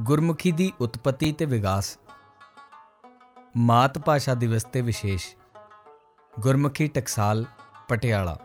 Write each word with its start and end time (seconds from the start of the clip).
ਗੁਰਮੁਖੀ 0.00 0.52
ਦੀ 0.52 0.72
ਉਤਪਤੀ 0.80 1.32
ਤੇ 1.32 1.44
ਵਿਕਾਸ 1.44 1.98
ਮਾਤ 3.56 3.98
ਭਾਸ਼ਾ 3.98 4.34
ਦਿਵਸ 4.34 4.64
ਤੇ 4.64 4.80
ਵਿਸ਼ੇਸ਼। 4.80 5.36
ਗੁਰਮੁਖੀ 6.40 6.88
ਟਕਸਾਲ, 6.88 7.44
ਪਟਿਆਲਾ। 7.88 8.38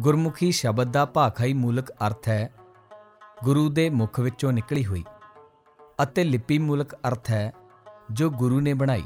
ਗੁਰਮੁਖੀ 0.00 0.52
ਸ਼ਬਦ 0.52 0.92
ਦਾ 0.92 1.04
ਭਾਖਾਈ 1.04 1.52
ਮੂਲਕ 1.52 1.90
ਅਰਥ 1.90 2.28
ਹੈ, 2.28 2.52
ਗੁਰੂ 3.44 3.68
ਦੇ 3.68 3.90
ਮੁਖ 3.90 4.20
ਵਿੱਚੋਂ 4.20 4.52
ਨਿਕਲੀ 4.52 4.86
ਹੋਈ 4.86 5.04
ਅਤੇ 6.02 6.24
ਲਿਪੀ 6.24 6.58
ਮੂਲਕ 6.58 6.94
ਅਰਥ 6.94 7.30
ਹੈ, 7.30 7.52
ਜੋ 8.12 8.30
ਗੁਰੂ 8.30 8.60
ਨੇ 8.60 8.74
ਬਣਾਈ। 8.74 9.04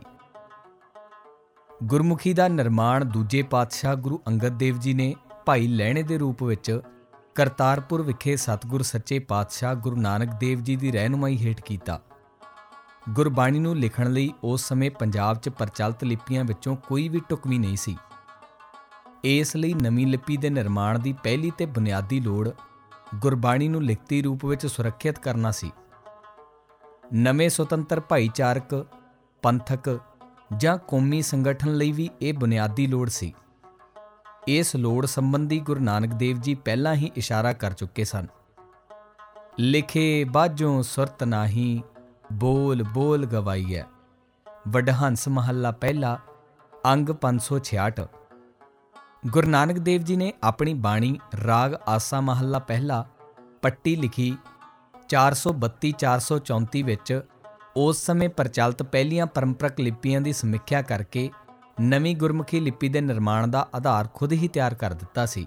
ਗੁਰਮੁਖੀ 1.82 2.32
ਦਾ 2.32 2.48
ਨਿਰਮਾਣ 2.48 3.04
ਦੂਜੇ 3.04 3.42
ਪਾਤਸ਼ਾਹ 3.42 3.94
ਗੁਰੂ 3.94 4.20
ਅੰਗਦ 4.28 4.48
ਦੇਵ 4.48 4.78
ਜੀ 4.78 4.94
ਨੇ 4.94 5.14
ਭਾਈ 5.46 5.66
ਲੈਣੇ 5.66 6.02
ਦੇ 6.02 6.18
ਰੂਪ 6.18 6.42
ਵਿੱਚ 6.42 6.80
ਕਰਤਾਰਪੁਰ 7.36 8.02
ਵਿਖੇ 8.02 8.36
ਸਤਿਗੁਰ 8.36 8.82
ਸੱਚੇ 8.82 9.18
ਪਾਤਸ਼ਾਹ 9.18 9.74
ਗੁਰੂ 9.74 9.96
ਨਾਨਕ 9.96 10.28
ਦੇਵ 10.40 10.60
ਜੀ 10.60 10.76
ਦੀ 10.76 10.92
ਰਹਿਨੁਮਾਈ 10.92 11.36
ਹੇਠ 11.36 11.60
ਕੀਤਾ। 11.60 12.00
ਗੁਰਬਾਣੀ 13.10 13.58
ਨੂੰ 13.58 13.76
ਲਿਖਣ 13.76 14.10
ਲਈ 14.10 14.32
ਉਸ 14.44 14.68
ਸਮੇਂ 14.68 14.90
ਪੰਜਾਬ 14.90 15.36
'ਚ 15.36 15.48
ਪ੍ਰਚਲਿਤ 15.48 16.04
ਲਿਪੀਆਂ 16.04 16.44
ਵਿੱਚੋਂ 16.44 16.76
ਕੋਈ 16.76 17.08
ਵੀ 17.08 17.20
ਟੁਕਵੀ 17.28 17.58
ਨਹੀਂ 17.58 17.76
ਸੀ। 17.76 17.96
ਇਸ 19.24 19.56
ਲਈ 19.56 19.74
ਨਵੀਂ 19.74 20.06
ਲਿਪੀ 20.06 20.36
ਦੇ 20.36 20.50
ਨਿਰਮਾਣ 20.50 20.98
ਦੀ 20.98 21.12
ਪਹਿਲੀ 21.12 21.52
ਤੇ 21.58 21.66
ਬੁਨਿਆਦੀ 21.66 22.20
ਲੋੜ 22.20 22.50
ਗੁਰਬਾਣੀ 23.14 23.68
ਨੂੰ 23.68 23.82
ਲਿਖਤੀ 23.82 24.22
ਰੂਪ 24.22 24.44
ਵਿੱਚ 24.44 24.66
ਸੁਰੱਖਿਅਤ 24.66 25.18
ਕਰਨਾ 25.18 25.50
ਸੀ। 25.50 25.72
ਨਵੇਂ 27.14 27.50
ਸੁਤੰਤਰ 27.50 28.00
ਭਾਈਚਾਰਕ, 28.00 28.86
ਪੰਥਕ 29.42 29.98
ਜਾਂ 30.56 30.78
ਕੌਮੀ 30.78 31.22
ਸੰਗਠਨ 31.22 31.74
ਲਈ 31.74 31.92
ਵੀ 31.92 32.10
ਇਹ 32.22 32.34
ਬੁਨਿਆਦੀ 32.34 32.86
ਲੋੜ 32.86 33.08
ਸੀ। 33.08 33.34
ਇਸ 34.48 34.76
ਲੋੜ 34.76 35.06
ਸੰਬੰਧੀ 35.06 35.60
ਗੁਰੂ 35.60 35.80
ਨਾਨਕ 35.80 36.14
ਦੇਵ 36.14 36.40
ਜੀ 36.40 36.54
ਪਹਿਲਾਂ 36.54 36.94
ਹੀ 36.94 37.10
ਇਸ਼ਾਰਾ 37.16 37.52
ਕਰ 37.52 37.72
ਚੁੱਕੇ 37.72 38.04
ਸਨ। 38.04 38.26
ਲਿਖੇ 39.58 40.24
ਬਾਝੋਂ 40.24 40.82
ਸੁਰਤ 40.82 41.24
ਨਾਹੀ, 41.24 41.82
ਬੋਲ 42.32 42.82
ਬੋਲ 42.82 43.26
ਗਵਾਈਐ। 43.26 43.82
ਵਡਹੰਸ 44.68 45.28
ਮਹੱਲਾ 45.28 45.70
ਪਹਿਲਾ, 45.70 46.18
ਅੰਗ 46.92 47.10
566 47.22 48.06
ਗੁਰੂ 49.26 49.48
ਨਾਨਕ 49.48 49.78
ਦੇਵ 49.78 50.02
ਜੀ 50.02 50.16
ਨੇ 50.16 50.32
ਆਪਣੀ 50.42 50.74
ਬਾਣੀ 50.74 51.20
ਰਾਗ 51.46 51.74
ਆਸਾ 51.88 52.20
ਮਹੱਲਾ 52.20 52.58
ਪਹਿਲਾ 52.58 53.06
ਪੱਟੀ 53.62 53.96
ਲਿਖੀ 53.96 54.36
432 55.08 55.92
434 56.04 56.82
ਵਿੱਚ, 56.82 57.20
ਉਸ 57.76 58.06
ਸਮੇਂ 58.06 58.28
ਪ੍ਰਚਲਿਤ 58.28 58.82
ਪਹਿਲੀਆਂ 58.82 59.26
ਪਰੰਪਰਕ 59.26 59.80
ਲਿਪੀਆਂ 59.80 60.20
ਦੀ 60.20 60.32
ਸਮੀਖਿਆ 60.32 60.82
ਕਰਕੇ 60.82 61.30
ਨਵੀਂ 61.80 62.16
ਗੁਰਮੁਖੀ 62.16 62.60
ਲਿਪੀ 62.60 62.88
ਦੇ 62.88 63.00
ਨਿਰਮਾਣ 63.00 63.46
ਦਾ 63.46 63.68
ਆਧਾਰ 63.76 64.08
ਖੁਦ 64.14 64.32
ਹੀ 64.32 64.48
ਤਿਆਰ 64.48 64.74
ਕਰ 64.74 64.94
ਦਿੱਤਾ 64.94 65.26
ਸੀ। 65.26 65.46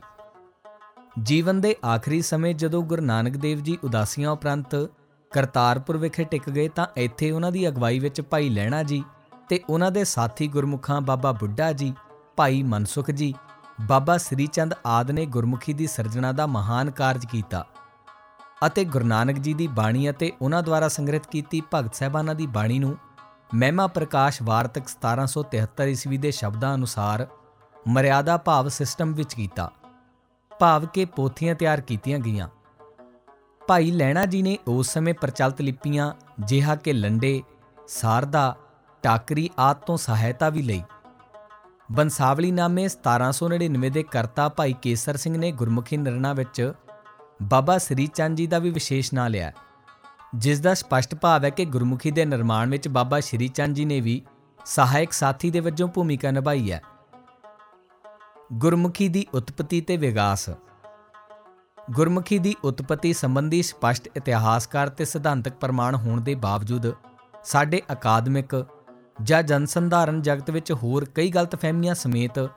ਜੀਵਨ 1.24 1.62
ਦੇ 1.62 1.76
ਆਖਰੀ 1.96 2.22
ਸਮੇਂ 2.22 2.54
ਜਦੋਂ 2.56 2.84
ਗੁਰੂ 2.84 3.02
ਨਾਨਕ 3.02 3.38
ਦੇਵ 3.38 3.60
ਜੀ 3.60 3.78
ਉਦਾਸੀਆਂ 3.84 4.32
ਉਪਰੰਤ 4.32 4.76
ਕਰਤਾਰਪੁਰ 5.32 5.98
ਵਿਖੇ 5.98 6.24
ਟਿਕ 6.24 6.50
ਗਏ 6.50 6.68
ਤਾਂ 6.68 6.88
ਇੱਥੇ 6.98 7.32
ਉਹਨਾਂ 7.32 7.52
ਦੀ 7.52 7.68
ਅਗਵਾਈ 7.68 8.00
ਵਿੱਚ 8.00 8.22
ਭਾਈ 8.22 8.50
ਲੈਣਾ 8.50 8.84
ਜੀ 8.84 9.04
ਤੇ 9.50 9.60
ਉਹਨਾਂ 9.70 9.92
ਦੇ 9.92 10.04
ਸਾਥੀ 10.04 10.48
ਗੁਰਮੁਖਾਂ 10.48 11.02
ਬਾਬਾ 11.02 11.32
ਬੁੱਢਾ 11.32 11.72
ਜੀ, 11.72 11.94
ਭਾਈ 12.36 12.64
ਮਨਸੁਖ 12.64 13.12
ਜੀ, 13.12 13.34
ਬਾਬਾ 13.82 14.18
ਸ੍ਰੀ 14.18 14.48
ਚੰਦ 14.48 14.74
ਆਦ 14.86 15.12
ਨੇ 15.12 15.26
ਗੁਰਮੁਖੀ 15.26 15.74
ਦੀ 15.74 15.88
ਸਿਰਜਣਾ 15.88 16.32
ਦਾ 16.32 16.48
ਮਹਾਨ 16.48 16.92
ਕਾਰਜ 16.92 17.26
ਕੀਤਾ 17.26 17.66
ਅਤੇ 18.66 18.84
ਗੁਰੂ 18.86 19.06
ਨਾਨਕ 19.06 19.38
ਜੀ 19.38 19.54
ਦੀ 19.54 19.68
ਬਾਣੀ 19.68 20.10
ਅਤੇ 20.10 20.32
ਉਹਨਾਂ 20.42 20.64
ਦੁਆਰਾ 20.64 20.88
ਸੰਗ੍ਰਹਿਤ 20.88 21.28
ਕੀਤੀ 21.28 21.62
ਭਗਤ 21.74 21.96
ਸਹਿਬਾਨਾਂ 21.96 22.36
ਦੀ 22.36 22.48
ਬਾਣੀ 22.48 22.80
ਨੂੰ 22.80 22.98
ਮਹਿਮਾ 23.56 23.88
ਪ੍ਰਕਾਸ਼ 23.88 24.42
ਵਾਰਤਕ 24.44 24.84
1773 24.88 25.88
ਈਸਵੀ 25.90 26.18
ਦੇ 26.18 26.32
ਸ਼ਬਦਾਂ 26.32 26.76
ਅਨੁਸਾਰ 26.76 27.28
ਮਰਿਆਦਾ 27.88 28.38
ਭਾਵ 28.38 28.68
ਸਿਸਟਮ 28.68 29.14
ਵਿੱਚ 29.14 29.34
ਕੀਤਾ, 29.34 29.72
ਭਾਵ 30.60 30.86
ਕੇ 30.86 31.06
ਪੋਥੀਆਂ 31.06 31.56
ਤਿਆਰ 31.56 31.82
ਕੀਤੀਆਂ 31.82 32.20
ਗਈਆਂ। 32.20 32.48
ਭਾਈ 33.68 33.92
ਲੈਣਾ 33.92 34.26
ਜੀ 34.26 34.42
ਨੇ 34.42 34.58
ਉਸ 34.68 34.90
ਸਮੇਂ 34.90 35.14
ਪ੍ਰਚਲਿਤ 35.14 35.62
ਲਿਪੀਆਂ 35.62 36.14
ਜਿਹਾ 36.40 36.76
ਕਿ 36.76 36.94
ਲੰਡੇ, 36.94 37.42
ਸਾਰਦਾ, 37.88 38.56
ਟਾਕਰੀ 39.04 39.50
ਆਦ 39.60 39.78
ਤੋਂ 39.78 39.98
ਸਹਾਇਤਾ 39.98 40.50
ਵੀ 40.50 40.62
ਲਈ। 40.62 40.84
ਬੰਸਾਵਲੀ 41.92 42.52
ਨਾਮੇ 42.52 42.88
1799 42.88 43.90
ਦੇ 43.90 44.04
ਕਰਤਾ 44.04 44.50
ਭਾਈ 44.50 44.74
ਕੇਸਰ 44.74 45.18
ਸਿੰਘ 45.18 45.38
ਨੇ 45.38 45.52
ਗੁਰਮੁਖੀ 45.52 45.98
ਨਿਰਣਾ 45.98 46.34
ਵਿੱਚ 46.34 46.74
ਬਾਬਾ 47.44 47.78
ਸ੍ਰੀ 47.78 48.08
ਚੰਦ 48.08 48.38
ਜੀ 48.38 48.48
ਦਾ 48.48 48.60
ਵੀ 48.60 48.70
ਵਿਸ਼ੇਸ਼ 48.70 49.14
ਨਾਂ 49.14 49.30
ਲਿਆ। 49.30 49.52
ਜਿਸ 50.36 50.60
ਦਾ 50.60 50.74
ਸਪਸ਼ਟ 50.74 51.16
ਭਾਵ 51.16 51.46
ਹੈ 51.46 51.50
ਕਿ 51.50 51.66
ਗੁਰਮੁਖੀ 51.66 52.12
ਦੇ 52.12 52.26
ਨਿਰਮਾਣ 52.26 52.70
ਵਿੱਚ 52.70 52.88
ਬਾਬਾ 52.88 53.20
ਸ਼੍ਰੀ 53.20 53.48
ਚੰਦ 53.48 53.76
ਜੀ 53.76 53.86
ਨੇ 53.86 54.02
ਵੀ 54.02 54.22
ਸਹਾਇਕ 54.66 55.14
ਸਾਥੀ 55.14 55.50
ਦੇ 55.50 55.60
ਵਜੋਂ 55.60 55.88
ਭੂਮਿਕਾ 55.88 56.32
ਨਿਭਾਈ 56.32 56.72
ਹੈ। 56.72 56.82
ਗੁਰਮੁਖੀ 58.54 59.08
ਦੀ 59.08 59.26
ਉਤਪਤੀ 59.34 59.82
ਤੇ 59.82 59.98
ਵਿਕਾਸ। 59.98 60.50
ਗੁਰਮੁਖੀ 61.92 62.40
ਦੀ 62.40 62.56
ਉਤਪਤੀ 62.64 63.14
ਸੰਬੰਧੀ 63.14 63.64
ਸਪਸ਼ਟ 63.64 64.10
ਇਤਿਹਾਸਕਾਰ 64.18 64.90
ਤੇ 64.90 65.06
ਸਿਧਾਂਤਕ 65.06 65.54
ਪ੍ਰਮਾਣ 65.54 65.96
ਹੋਣ 65.96 66.22
ਦੇ 66.22 66.36
ਬਾਵਜੂਦ 66.36 66.92
ਸਾਡੇ 67.44 67.82
ਅਕਾਦਮਿਕ 67.92 68.66
ਜਾਂ 69.24 69.44
ਜਨਸੰਧਾਰਨ 69.44 70.22
ਜਗਤ 70.22 70.50
ਵਿੱਚ 70.50 70.72
ਹੋਰ 70.72 71.06
ਕਈ 71.06 71.30
ਗਲਤਫਹਿਮੀਆਂ 71.30 71.96
ਸਮੇਤ 71.96 72.50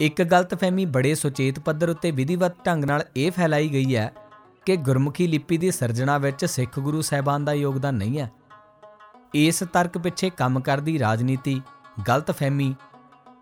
ਇੱਕ 0.00 0.22
ਗਲਤਫਹਿਮੀ 0.22 0.84
ਬੜੇ 0.86 1.14
ਸੁਚੇਤ 1.14 1.60
ਪੱਧਰ 1.60 1.88
ਉੱਤੇ 1.88 2.10
ਵਿਧੀਵਤ 2.10 2.66
ਢੰਗ 2.66 2.84
ਨਾਲ 2.84 3.04
ਇਹ 3.16 3.32
ਫੈਲਾਈ 3.32 3.68
ਗਈ 3.68 3.96
ਹੈ 3.96 4.12
ਕਿ 4.64 4.76
ਗੁਰਮੁਖੀ 4.76 5.26
ਲਿਪੀ 5.26 5.58
ਦੀ 5.58 5.70
ਸਿਰਜਣਾ 5.70 6.18
ਵਿੱਚ 6.18 6.44
ਸਿੱਖ 6.44 6.80
ਗੁਰੂ 6.80 7.00
ਸਾਹਿਬਾਨ 7.00 7.44
ਦਾ 7.44 7.52
ਯੋਗਦਾਨ 7.52 7.94
ਨਹੀਂ 7.94 8.18
ਹੈ। 8.18 8.30
ਇਸ 9.34 9.62
ਤਰਕ 9.72 9.98
ਪਿੱਛੇ 9.98 10.30
ਕੰਮ 10.30 10.60
ਕਰਦੀ 10.60 10.98
ਰਾਜਨੀਤੀ, 10.98 11.62
ਗਲਤਫਹਿਮੀ 12.08 12.74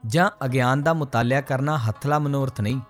ਜਾਂ 0.06 0.30
ਅਗਿਆਨ 0.44 0.82
ਦਾ 0.82 0.92
ਮੁਤਾਲਿਆ 0.92 1.40
ਕਰਨਾ 1.40 1.78
ਹੱਥਲਾ 1.78 2.18
ਮਨੋਰਥ 2.18 2.60
ਨਹੀਂ। 2.60 2.80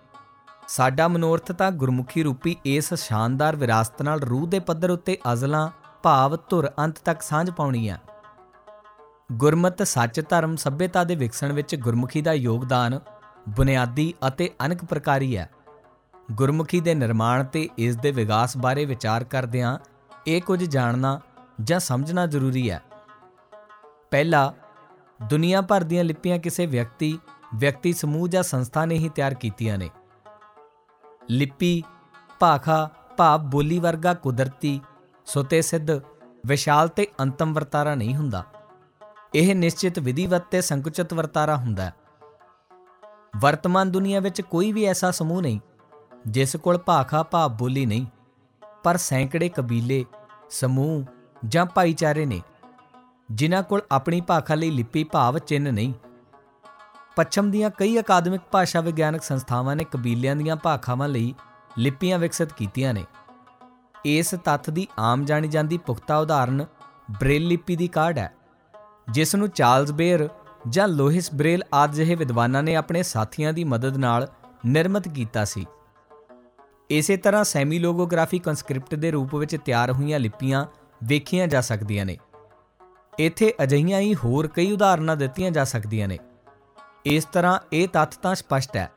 ਸਾਡਾ 0.69 1.09
ਮਨੋਰਥ 1.09 1.53
ਤਾਂ 1.53 1.71
ਗੁਰਮੁਖੀ 1.71 2.23
ਰੂਪੀ 2.23 2.57
ਇਸ 2.65 2.95
ਸ਼ਾਨਦਾਰ 2.95 3.57
ਵਿਰਾਸਤ 3.57 4.03
ਨਾਲ 4.03 4.21
ਰੂਹ 4.21 4.47
ਦੇ 4.47 4.59
ਪੱਧਰ 4.59 4.91
ਉੱਤੇ 4.91 5.19
ਅਜ਼ਲਾਂ, 5.33 5.71
ਭਾਵ, 6.03 6.37
ਧੁਰ 6.37 6.71
ਅੰਤ 6.79 6.99
ਤੱਕ 7.05 7.23
ਸਾਂਝ 7.23 7.51
ਪਾਉਣੀ 7.51 7.91
ਹੈ। 7.91 8.01
ਗੁਰਮਤ 9.33 9.83
ਸੱਚ 9.83 10.21
ਧਰਮ 10.29 10.57
ਸਭਿਅਤਾ 10.57 11.05
ਦੇ 11.05 11.15
ਵਿਕਸਣ 11.15 11.53
ਵਿੱਚ 11.53 11.77
ਗੁਰਮੁਖੀ 11.77 12.23
ਦਾ 12.23 12.33
ਯੋਗਦਾਨ 12.33 13.01
ਬੁਨਿਆਦੀ 13.49 14.15
ਅਤੇ 14.29 14.51
ਅਨਕ 14.67 14.85
ਪ੍ਰਕਾਰੀ 14.85 15.37
ਹੈ। 15.37 15.51
ਗੁਰਮੁਖੀ 16.33 16.81
ਦੇ 16.81 16.95
ਨਿਰਮਾਣ 16.95 17.45
ਤੇ 17.45 17.69
ਇਸ 17.79 17.97
ਦੇ 17.97 18.11
ਵਿਕਾਸ 18.11 18.57
ਬਾਰੇ 18.57 18.85
ਵਿਚਾਰ 18.85 19.25
ਕਰਦਿਆਂ 19.25 19.79
ਇਹ 20.27 20.43
ਕੁਝ 20.43 20.65
ਜਾਣਨਾ 20.65 21.21
ਜਾਂ 21.63 21.81
ਸਮਝਣਾ 21.81 22.27
ਜ਼ਰੂਰੀ 22.27 22.71
ਹੈ। 22.71 22.83
ਪਹਿਲਾ, 24.11 24.55
ਦੁਨੀਆ 25.23 25.61
ਭਰ 25.61 25.81
ਦੀਆਂ 25.81 26.05
ਲਿਪੀਆਂ 26.05 26.39
ਕਿਸੇ 26.39 26.67
ਵਿਅਕਤੀ 26.67 27.19
ਵਿਅਕਤੀ 27.55 27.93
ਸਮੂਹ 27.93 28.29
ਜਾਂ 28.29 28.43
ਸੰਸਥਾ 28.43 28.85
ਨੇ 28.85 28.95
ਹੀ 28.95 29.09
ਤਿਆਰ 29.09 29.35
ਕੀਤੀਆਂ 29.35 29.79
ਨੇ। 29.79 29.91
ਲਿਪੀ, 31.31 31.83
ਭਾਖਾ, 32.41 32.91
ਭਾਵ 33.17 33.41
ਬੋਲੀ 33.41 33.79
ਵਰਗਾ 33.79 34.15
ਕੁਦਰਤੀ, 34.15 34.81
ਸੁਤੇ 35.27 35.63
ਸਿੱਧ, 35.63 35.91
ਵਿਸ਼ਾਲ 36.47 36.89
ਤੇ 36.89 37.07
ਅੰਤਮ 37.21 37.53
ਵਰਤਾਰਾ 37.53 37.95
ਨਹੀਂ 37.95 38.17
ਹੁੰਦਾ। 38.17 38.45
ਇਹ 39.35 39.55
ਨਿਸ਼ਚਿਤ 39.55 39.99
ਵਿਧੀਵਤ 39.99 40.43
ਤੇ 40.51 40.61
ਸੰਕੁਚਿਤ 40.61 41.15
ਵਰਤਾਰਾ 41.15 41.57
ਹੁੰਦਾ 41.57 41.91
ਵਰਤਮਾਨ 43.41 43.91
ਦੁਨੀਆ 43.91 44.21
ਵਿੱਚ 44.21 44.41
ਕੋਈ 44.41 44.73
ਵੀ 44.73 44.85
ਐਸਾ 44.85 45.11
ਸਮੂਹ 45.11 45.43
ਨਹੀਂ 45.43 45.61
ਜਿਸ 46.27 46.57
ਕੋਲ 46.57 46.79
ਭਾਖਾ 46.79 47.23
ਭਾਵ 47.23 47.51
ਬੋਲੀ 47.51 47.87
ਨਹੀਂ, 47.87 48.07
ਪਰ 48.85 48.97
ਸੈਂਕੜੇ 48.97 49.49
ਕਬੀਲੇ, 49.49 50.05
ਸਮੂਹ 50.51 51.05
ਜਾਂ 51.47 51.67
ਭਾਈਚਾਰੇ 51.67 52.25
ਨੇ, 52.27 52.41
ਜਿਨ੍ਹਾਂ 53.33 53.63
ਕੋਲ 53.63 53.83
ਆਪਣੀ 53.93 54.21
ਭਾਖਾ 54.21 54.55
ਲਈ 54.55 54.71
ਲਿਪੀ 54.71 55.05
ਭਾਵ 55.05 55.39
ਚਿੰਨ 55.39 55.73
ਨਹੀਂ। 55.75 55.93
ਪੱਛਮ 57.17 57.51
ਦੀਆਂ 57.51 57.71
ਕਈ 57.71 57.99
ਅਕਾਦਮਿਕ 58.01 58.41
ਭਾਸ਼ਾ 58.53 58.81
ਵਿਗਿਆਨਕ 58.81 59.23
ਸੰਸਥਾਵਾਂ 59.23 59.77
ਨੇ 59.77 59.85
ਕਬੀਲਿਆਂ 59.85 60.35
ਦੀਆਂ 60.37 60.57
ਭਾਖਾਵਾਂ 60.57 61.09
ਲਈ 61.09 61.35
ਲਿਪੀਆਂ 61.79 62.19
ਵਿਕਸਿਤ 62.19 62.53
ਕੀਤੀਆਂ 62.53 62.95
ਨੇ। 62.95 63.05
ਇਸ 64.05 64.35
ਤੱਥ 64.45 64.71
ਦੀ 64.71 64.87
ਆਮ 64.99 65.25
ਜਾਣੀ 65.25 65.49
ਜਾਂਦੀ 65.49 65.79
ਪੁਖਤਾ 65.79 66.19
ਉਦਾਹਰਣ 66.19 66.65
ਬ੍ਰੇਲ 67.11 67.47
ਲਿਪੀ 67.49 67.77
ਦੀ 67.77 67.89
ਕਾਢ 67.89 68.19
ਹੈ, 68.19 68.33
ਜਿਸ 69.11 69.35
ਨੂੰ 69.35 69.49
ਚਾਰਲਸ 69.49 69.93
ਬੇਅਰ 69.93 70.29
ਜਾਂ 70.69 70.89
ਲੋਹਿਸ 70.89 71.35
ਬ੍ਰੇਲ 71.35 71.63
ਆਦਿ 71.75 71.97
ਜਿਹੇ 71.97 72.15
ਵਿਦਵਾਨਾਂ 72.15 72.63
ਨੇ 72.63 72.75
ਆਪਣੇ 72.77 73.03
ਸਾਥੀਆਂ 73.03 73.53
ਦੀ 73.53 73.65
ਮਦਦ 73.65 73.97
ਨਾਲ 73.97 74.29
ਨਿਰਮਿਤ 74.67 75.09
ਕੀਤਾ 75.09 75.45
ਸੀ। 75.45 75.67
ਇਸੇ 76.91 77.17
ਤਰ੍ਹਾਂ 77.17 77.45
ਸੈਮੀ 77.45 77.79
ਲੋਗੋਗ੍ਰਾਫੀ 77.79 78.39
ਕਨਸਕ੍ਰਿਪਟ 78.39 78.95
ਦੇ 78.95 79.11
ਰੂਪ 79.11 79.35
ਵਿੱਚ 79.35 79.57
ਤਿਆਰ 79.65 79.93
ਹੋਈਆਂ 79.93 80.21
ਲਿਪੀਆਂ 80.21 80.67
ਵੇਖੀਆਂ 81.05 81.47
ਜਾ 81.47 81.61
ਸਕਦੀਆਂ 81.61 82.07
ਨੇ। 82.07 82.19
ਇੱਥੇ 83.19 83.55
ਅਜਈਆਂ 83.63 84.01
ਹੀ 84.01 84.15
ਹੋਰ 84.15 84.47
ਕਈ 84.47 84.73
ਉਦਾਹਰਨਾਂ 84.73 85.17
ਦਿੱਤੀਆਂ 85.17 85.51
ਜਾ 85.51 85.65
ਸਕਦੀਆਂ 85.65 86.09
ਨੇ। 86.09 86.19
ਇਸ 87.05 87.25
ਤਰ੍ਹਾਂ 87.25 87.59
ਇਹ 87.73 87.89
ਤੱਥ 87.89 88.15
ਤਾਂ 88.15 88.35
ਸਪਸ਼ਟ 88.35 88.77
ਹੈ 88.77 88.91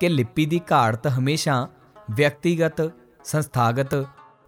ਕਿ 0.00 0.08
ਲਿਪੀ 0.08 0.46
ਦੀ 0.46 0.60
ਘਾੜਤ 0.72 1.06
ਹਮੇਸ਼ਾ 1.06 1.68
ਵਿਅਕਤੀਗਤ, 2.10 2.92
ਸੰਸਥਾਗਤ 3.24 4.06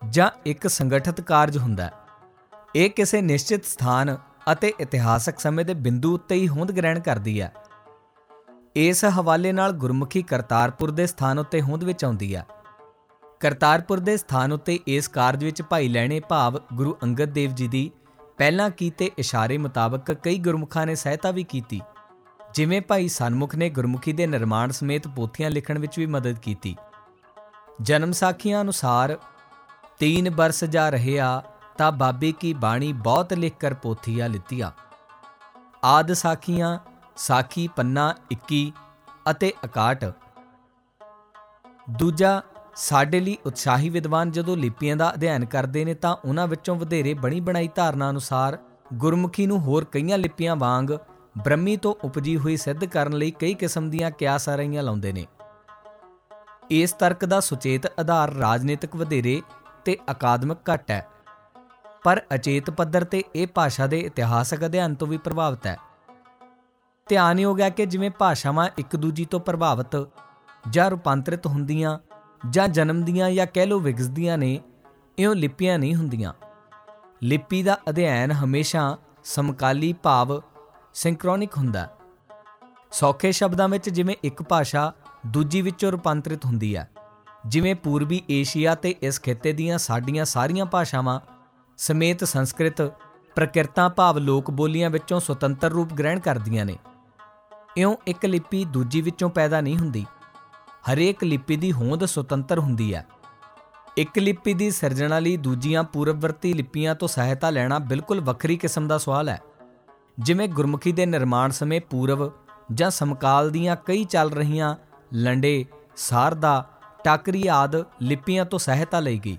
ਜਾਂ 0.08 0.30
ਇੱਕ 0.46 0.66
ਸੰਗਠਿਤ 0.66 1.20
ਕਾਰਜ 1.20 1.58
ਹੁੰਦਾ 1.58 1.84
ਹੈ। 1.84 1.92
ਇਹ 2.76 2.90
ਕਿਸੇ 2.90 3.22
ਨਿਸ਼ਚਿਤ 3.22 3.64
ਸਥਾਨ 3.64 4.18
ਅਤੇ 4.52 4.72
ਇਤਿਹਾਸਕ 4.80 5.38
ਸਮੇਂ 5.38 5.64
ਦੇ 5.64 5.74
ਬਿੰਦੂ 5.74 6.14
ਉੱਤੇ 6.14 6.34
ਹੀ 6.34 6.48
ਹੋਂਦ 6.48 6.72
ਗ੍ਰਹਿਣ 6.72 7.00
ਕਰਦੀ 7.00 7.40
ਹੈ। 7.40 7.52
ਇਸ 8.76 9.04
ਹਵਾਲੇ 9.04 9.52
ਨਾਲ 9.52 9.72
ਗੁਰਮੁਖੀ 9.72 10.22
ਕਰਤਾਰਪੁਰ 10.22 10.90
ਦੇ 10.90 11.06
ਸਥਾਨ 11.06 11.38
ਉੱਤੇ 11.38 11.60
ਹੋਂਦ 11.60 11.84
ਵਿੱਚ 11.84 12.04
ਆਉਂਦੀ 12.04 12.34
ਹੈ। 12.36 12.46
ਕਰਤਾਰਪੁਰ 13.44 14.00
ਦੇ 14.00 14.16
ਸਥਾਨ 14.16 14.52
ਉੱਤੇ 14.52 14.78
ਇਸ 14.86 15.08
ਕਾਰਜ 15.08 15.42
ਵਿੱਚ 15.44 15.60
ਭਾਈ 15.62 15.88
ਲੈਣੇ 15.88 16.20
ਭਾਵ 16.20 16.58
ਗੁਰੂ 16.74 16.96
ਅੰਗਦ 17.02 17.32
ਦੇਵ 17.32 17.50
ਜੀ 17.50 17.66
ਦੀ 17.68 17.90
ਪਹਿਲਾਂ 18.38 18.68
ਕੀਤੇ 18.70 19.10
ਇਸ਼ਾਰੇ 19.18 19.58
ਮੁਤਾਬਕ 19.58 20.12
ਕਈ 20.12 20.38
ਗੁਰਮੁਖਾਂ 20.38 20.84
ਨੇ 20.86 20.94
ਸਹਾਇਤਾ 20.94 21.30
ਵੀ 21.30 21.44
ਕੀਤੀ, 21.44 21.80
ਜਿਵੇਂ 22.54 22.80
ਭਾਈ 22.80 23.08
ਸਨਮੁਖ 23.08 23.54
ਨੇ 23.54 23.68
ਗੁਰਮੁਖੀ 23.70 24.12
ਦੇ 24.12 24.26
ਨਿਰਮਾਣ 24.26 24.70
ਸਮੇਤ 24.70 25.08
ਪੋਥੀਆਂ 25.08 25.50
ਲਿਖਣ 25.50 25.78
ਵਿੱਚ 25.78 25.98
ਵੀ 25.98 26.06
ਮਦਦ 26.06 26.38
ਕੀਤੀ। 26.38 26.74
ਜਨਮ 27.80 28.12
ਸਾਖੀਆਂ 28.12 28.62
ਅਨੁਸਾਰ 28.62 29.16
3 30.00 30.30
ਬਰਸ 30.30 30.64
ਜਾ 30.64 30.88
ਰਹਿਆ, 30.90 31.42
ਤਾਂ 31.78 31.90
ਬਾਬੇ 31.92 32.32
ਕੀ 32.32 32.54
ਬਾਣੀ 32.54 32.92
ਬਹੁਤ 32.92 33.32
ਲਿਖ 33.32 33.58
ਕਰ 33.60 33.74
ਪੋਥੀਆਂ 33.74 34.28
ਲਿਤੀਆਂ। 34.28 34.70
ਆਦ 35.84 36.12
ਸਾਖੀਆਂ, 36.14 36.78
ਸਾਖੀ 37.16 37.68
ਪੰਨਾ 37.76 38.14
21 38.30 38.64
ਅਤੇ 39.30 39.52
61 39.64 40.12
ਦੂਜਾ 41.90 42.40
ਸਾਡੇ 42.76 43.20
ਲਈ 43.20 43.36
ਉਤਸ਼ਾਹੀ 43.46 43.88
ਵਿਦਵਾਨ 43.88 44.30
ਜਦੋਂ 44.30 44.56
ਲਿਪੀਆਂ 44.56 44.96
ਦਾ 44.96 45.14
ਅਧਿਐਨ 45.14 45.44
ਕਰਦੇ 45.44 45.84
ਨੇ 45.84 45.94
ਤਾਂ 45.94 46.16
ਉਹਨਾਂ 46.24 46.46
ਵਿੱਚੋਂ 46.46 46.76
ਵਧੇਰੇ 46.76 47.14
ਬਣੀ 47.14 47.40
ਬਣਾਈ 47.40 47.68
ਧਾਰਨਾ 47.74 48.10
ਅਨੁਸਾਰ 48.10 48.58
ਗੁਰਮੁਖੀ 48.94 49.46
ਨੂੰ 49.46 49.60
ਹੋਰ 49.60 49.84
ਕਈਆਂ 49.84 50.18
ਲਿਪੀਆਂ 50.18 50.56
ਵਾਂਗ 50.56 50.86
ਬ੍ਰਹਮੀ 51.38 51.76
ਤੋਂ 51.76 51.94
ਉਪਜੀ 52.04 52.36
ਹੋਈ 52.36 52.56
ਸਿੱਧ 52.56 52.84
ਕਰਨ 52.84 53.12
ਲਈ 53.12 53.30
ਕਈ 53.30 53.54
ਕਿਸਮ 53.54 53.90
ਦੀਆਂ 53.90 54.10
ਕਿਆਸ 54.10 54.48
ਰਹੀਆਂ 54.48 54.82
ਲਾਉਂਦੇ 54.82 55.12
ਨੇ। 55.12 55.26
ਇਸ 56.70 56.92
ਤਰਕ 56.92 57.24
ਦਾ 57.24 57.40
ਸੁਚੇਤ 57.40 57.86
ਆਧਾਰ 58.00 58.32
ਰਾਜਨੀਤਿਕ 58.32 58.96
ਵਧੇਰੇ 58.96 59.42
ਤੇ 59.84 59.96
ਅਕਾਦਮਿਕ 60.10 60.58
ਘਟ 60.74 60.90
ਹੈ। 60.90 61.06
ਪਰ 62.04 62.22
ਅਚੇਤ 62.34 62.70
ਪੱਧਰ 62.70 63.04
ਤੇ 63.04 63.22
ਇਹ 63.34 63.46
ਭਾਸ਼ਾ 63.46 63.86
ਦੇ 63.86 63.98
ਇਤਿਹਾਸਕ 63.98 64.66
ਅਧਿਐਨ 64.66 64.94
ਤੋਂ 64.94 65.06
ਵੀ 65.06 65.16
ਪ੍ਰਭਾਵਿਤ 65.16 65.66
ਹੈ। 65.66 65.76
ਧਿਆਨਯੋਗ 67.08 67.60
ਹੈ 67.60 67.70
ਕਿ 67.70 67.86
ਜਿਵੇਂ 67.86 68.10
ਭਾਸ਼ਾਵਾਂ 68.10 68.68
ਇੱਕ 68.78 68.96
ਦੂਜੀ 68.96 69.24
ਤੋਂ 69.24 69.40
ਪ੍ਰਭਾਵਿਤ 69.40 70.08
ਜਾਂ 70.70 70.90
ਰੂਪਾਂਤਰਿਤ 70.90 71.46
ਹੁੰਦੀਆਂ 71.46 71.98
ਜਾਂ 72.50 72.68
ਜਨਮਦੀਆਂ 72.68 73.30
ਜਾਂ 73.30 73.46
ਕਹਿ 73.54 73.66
ਲੋ 73.66 73.80
ਵਿਗਸਦੀਆਂ 73.80 74.38
ਨੇ, 74.38 74.60
ਇਉਂ 75.18 75.34
ਲਿਪੀਆਂ 75.34 75.78
ਨਹੀਂ 75.78 75.94
ਹੁੰਦੀਆਂ। 75.94 76.32
ਲਿਪੀ 77.22 77.62
ਦਾ 77.62 77.78
ਅਧਿਐਨ 77.88 78.32
ਹਮੇਸ਼ਾ 78.32 78.98
ਸਮਕਾਲੀ 79.24 79.92
ਭਾਵ 79.92 80.42
ਸਿੰਕਰੋਨਿਕ 80.94 81.56
ਹੁੰਦਾ 81.56 81.96
ਸੌਖੇ 82.92 83.32
ਸ਼ਬਦਾਂ 83.32 83.68
ਵਿੱਚ 83.68 83.90
ਜਿਵੇਂ 83.90 84.14
ਇੱਕ 84.24 84.42
ਭਾਸ਼ਾ 84.42 84.92
ਦੂਜੀ 85.26 85.62
ਵਿੱਚੋਂ 85.62 85.92
ਰੂਪਾਂਤਰਿਤ 85.92 86.44
ਹੁੰਦੀ 86.44 86.76
ਹੈ। 86.76 86.90
ਜਿਵੇਂ 87.46 87.74
ਪੂਰਬੀ 87.74 88.22
ਏਸ਼ੀਆ 88.30 88.74
ਤੇ 88.74 88.94
ਇਸ 89.02 89.20
ਖਿੱਤੇ 89.20 89.52
ਦੀਆਂ 89.52 89.78
ਸਾਡੀਆਂ 89.78 90.24
ਸਾਰੀਆਂ 90.24 90.66
ਭਾਸ਼ਾਵਾਂ 90.66 91.20
ਸਮੇਤ 91.76 92.24
ਸੰਸਕ੍ਰਿਤ 92.24 92.82
ਪ੍ਰਕਿਰਤਾ 93.34 93.88
ਭਾਵ 93.88 94.18
ਲੋਕ 94.18 94.50
ਬੋਲੀਆਂ 94.50 94.90
ਵਿੱਚੋਂ 94.90 95.20
ਸੁਤੰਤਰ 95.20 95.70
ਰੂਪ 95.70 95.92
ਗ੍ਰਹਿਣ 95.92 96.20
ਕਰਦੀਆਂ 96.20 96.64
ਨੇ। 96.64 96.78
ਇਉਂ 97.76 97.96
ਇੱਕ 98.06 98.26
ਲਿਪੀ 98.26 98.64
ਦੂਜੀ 98.64 99.00
ਵਿੱਚੋਂ 99.00 99.30
ਪੈਦਾ 99.30 99.60
ਨਹੀਂ 99.60 99.76
ਹੁੰਦੀ। 99.76 100.06
ਹਰੇਕ 100.92 101.24
ਲਿਪੀ 101.24 101.56
ਦੀ 101.56 101.72
ਹੋਂਦ 101.72 102.04
ਸੁਤੰਤਰ 102.04 102.58
ਹੁੰਦੀ 102.58 102.94
ਹੈ। 102.94 103.06
ਇੱਕ 103.96 104.18
ਲਿਪੀ 104.18 104.54
ਦੀ 104.54 104.70
ਸਿਰਜਣਾ 104.70 105.18
ਲਈ 105.18 105.36
ਦੂਜੀਆਂ 105.36 105.82
ਪੂਰਵਵਰਤੀ 105.82 106.52
ਲਿਪੀਆਂ 106.52 106.94
ਤੋਂ 106.94 107.08
ਸਹਾਇਤਾ 107.08 107.50
ਲੈਣਾ 107.50 107.78
ਬਿਲਕੁਲ 107.78 108.20
ਵੱਖਰੀ 108.20 108.56
ਕਿਸਮ 108.56 108.88
ਦਾ 108.88 108.98
ਸਵਾਲ 108.98 109.28
ਹੈ। 109.28 109.40
ਜਿਵੇਂ 110.18 110.48
ਗੁਰਮੁਖੀ 110.48 110.92
ਦੇ 110.92 111.06
ਨਿਰਮਾਣ 111.06 111.50
ਸਮੇਂ 111.50 111.80
ਪੂਰਵ 111.80 112.32
ਜਾਂ 112.74 112.90
ਸਮਕਾਲ 112.90 113.50
ਦੀਆਂ 113.50 113.76
ਕਈ 113.76 114.04
ਚੱਲ 114.04 114.30
ਰਹੀਆਂ 114.30 114.76
ਲੰਡੇ, 115.12 115.66
ਸਾਰਦਾ, 115.96 116.70
ਟਾਕਰੀ 117.04 117.46
ਆਦ 117.46 117.76
ਲਿਪੀਆਂ 118.02 118.44
ਤੋਂ 118.44 118.58
ਸਹਾਇਤਾ 118.58 119.00
ਲਈ 119.00 119.18
ਗਈ। 119.18 119.38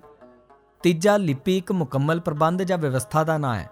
ਤੀਜਾ 0.83 1.17
ਲਿਪੀ 1.17 1.57
ਇੱਕ 1.57 1.71
ਮੁਕੰਮਲ 1.71 2.19
ਪ੍ਰਬੰਧ 2.19 2.61
ਜਾਂ 2.61 2.77
ਵਿਵਸਥਾ 2.77 3.23
ਦਾ 3.23 3.37
ਨਾਂ 3.37 3.55
ਹੈ। 3.55 3.69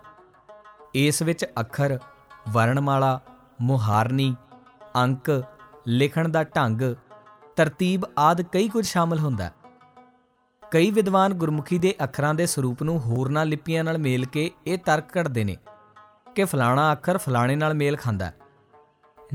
ਇਸ 0.96 1.22
ਵਿੱਚ 1.22 1.46
ਅੱਖਰ, 1.60 2.00
ਵਰਣਮਾਲਾ, 2.50 3.20
ਮੁਹਾਰਨੀ, 3.62 4.36
ਅੰਕ, 4.96 5.44
ਲਿਖਣ 5.88 6.30
ਦਾ 6.30 6.44
ਢੰਗ 6.44 6.82
ਤਰਤੀਬ 7.56 8.02
ਆਦ 8.18 8.42
ਕਈ 8.42 8.70
ਕੁਝ 8.70 8.86
ਸ਼ਾਮਲ 8.86 9.20
ਹੁੰਦਾ 9.20 9.44
ਹੈ। 9.44 9.54
ਕਈ 10.72 10.92
ਵਿਦਵਾਨ 10.92 11.34
ਗੁਰਮੁਖੀ 11.34 11.80
ਦੇ 11.80 11.96
ਅੱਖਰਾਂ 12.04 12.34
ਦੇ 12.34 12.46
ਸਰੂਪ 12.46 12.84
ਨੂੰ 12.84 13.00
ਹੋਰਨਾਂ 13.00 13.46
ਲਿਪੀਆਂ 13.46 13.84
ਨਾਲ 13.84 13.98
ਮੇਲ 13.98 14.26
ਕੇ 14.26 14.52
ਇਹ 14.68 14.78
ਤਰਕ 14.78 15.12
ਕੱਢਦੇ 15.12 15.44
ਨੇ 15.44 15.58
ਕਿ 16.36 16.44
ਫਲਾਣਾ 16.44 16.92
ਅੱਖਰ 16.92 17.18
ਫਲਾਣੇ 17.18 17.56
ਨਾਲ 17.56 17.74
ਮੇਲ 17.74 17.98
ਖਾਂਦਾ 17.98 18.26
ਹੈ। 18.26 18.34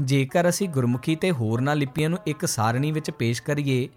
ਜੇਕਰ 0.00 0.48
ਅਸੀਂ 0.48 0.68
ਗੁਰਮੁਖੀ 0.68 1.16
ਤੇ 1.16 1.30
ਹੋਰਨਾਂ 1.30 1.76
ਲਿਪੀਆਂ 1.76 2.10
ਨੂੰ 2.10 2.18
ਇੱਕ 2.26 2.46
ਸਾਰਣੀ 2.46 2.92
ਵਿੱਚ 2.92 3.10
ਪੇਸ਼ 3.10 3.42
ਕਰੀਏ, 3.42 3.88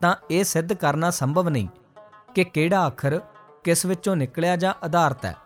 ਤਾਂ 0.00 0.14
ਇਹ 0.30 0.44
ਸਿੱਧ 0.44 0.72
ਕਰਨਾ 0.72 1.10
ਸੰਭਵ 1.10 1.48
ਨਹੀਂ 1.48 1.68
ਕਿ 2.34 2.44
ਕਿਹੜਾ 2.44 2.86
ਅੱਖਰ 2.86 3.20
ਕਿਸ 3.64 3.86
ਵਿੱਚੋਂ 3.86 4.16
ਨਿਕਲਿਆ 4.16 4.56
ਜਾਂ 4.56 4.74
ਆਧਾਰਤ 4.84 5.24
ਹੈ। 5.24 5.36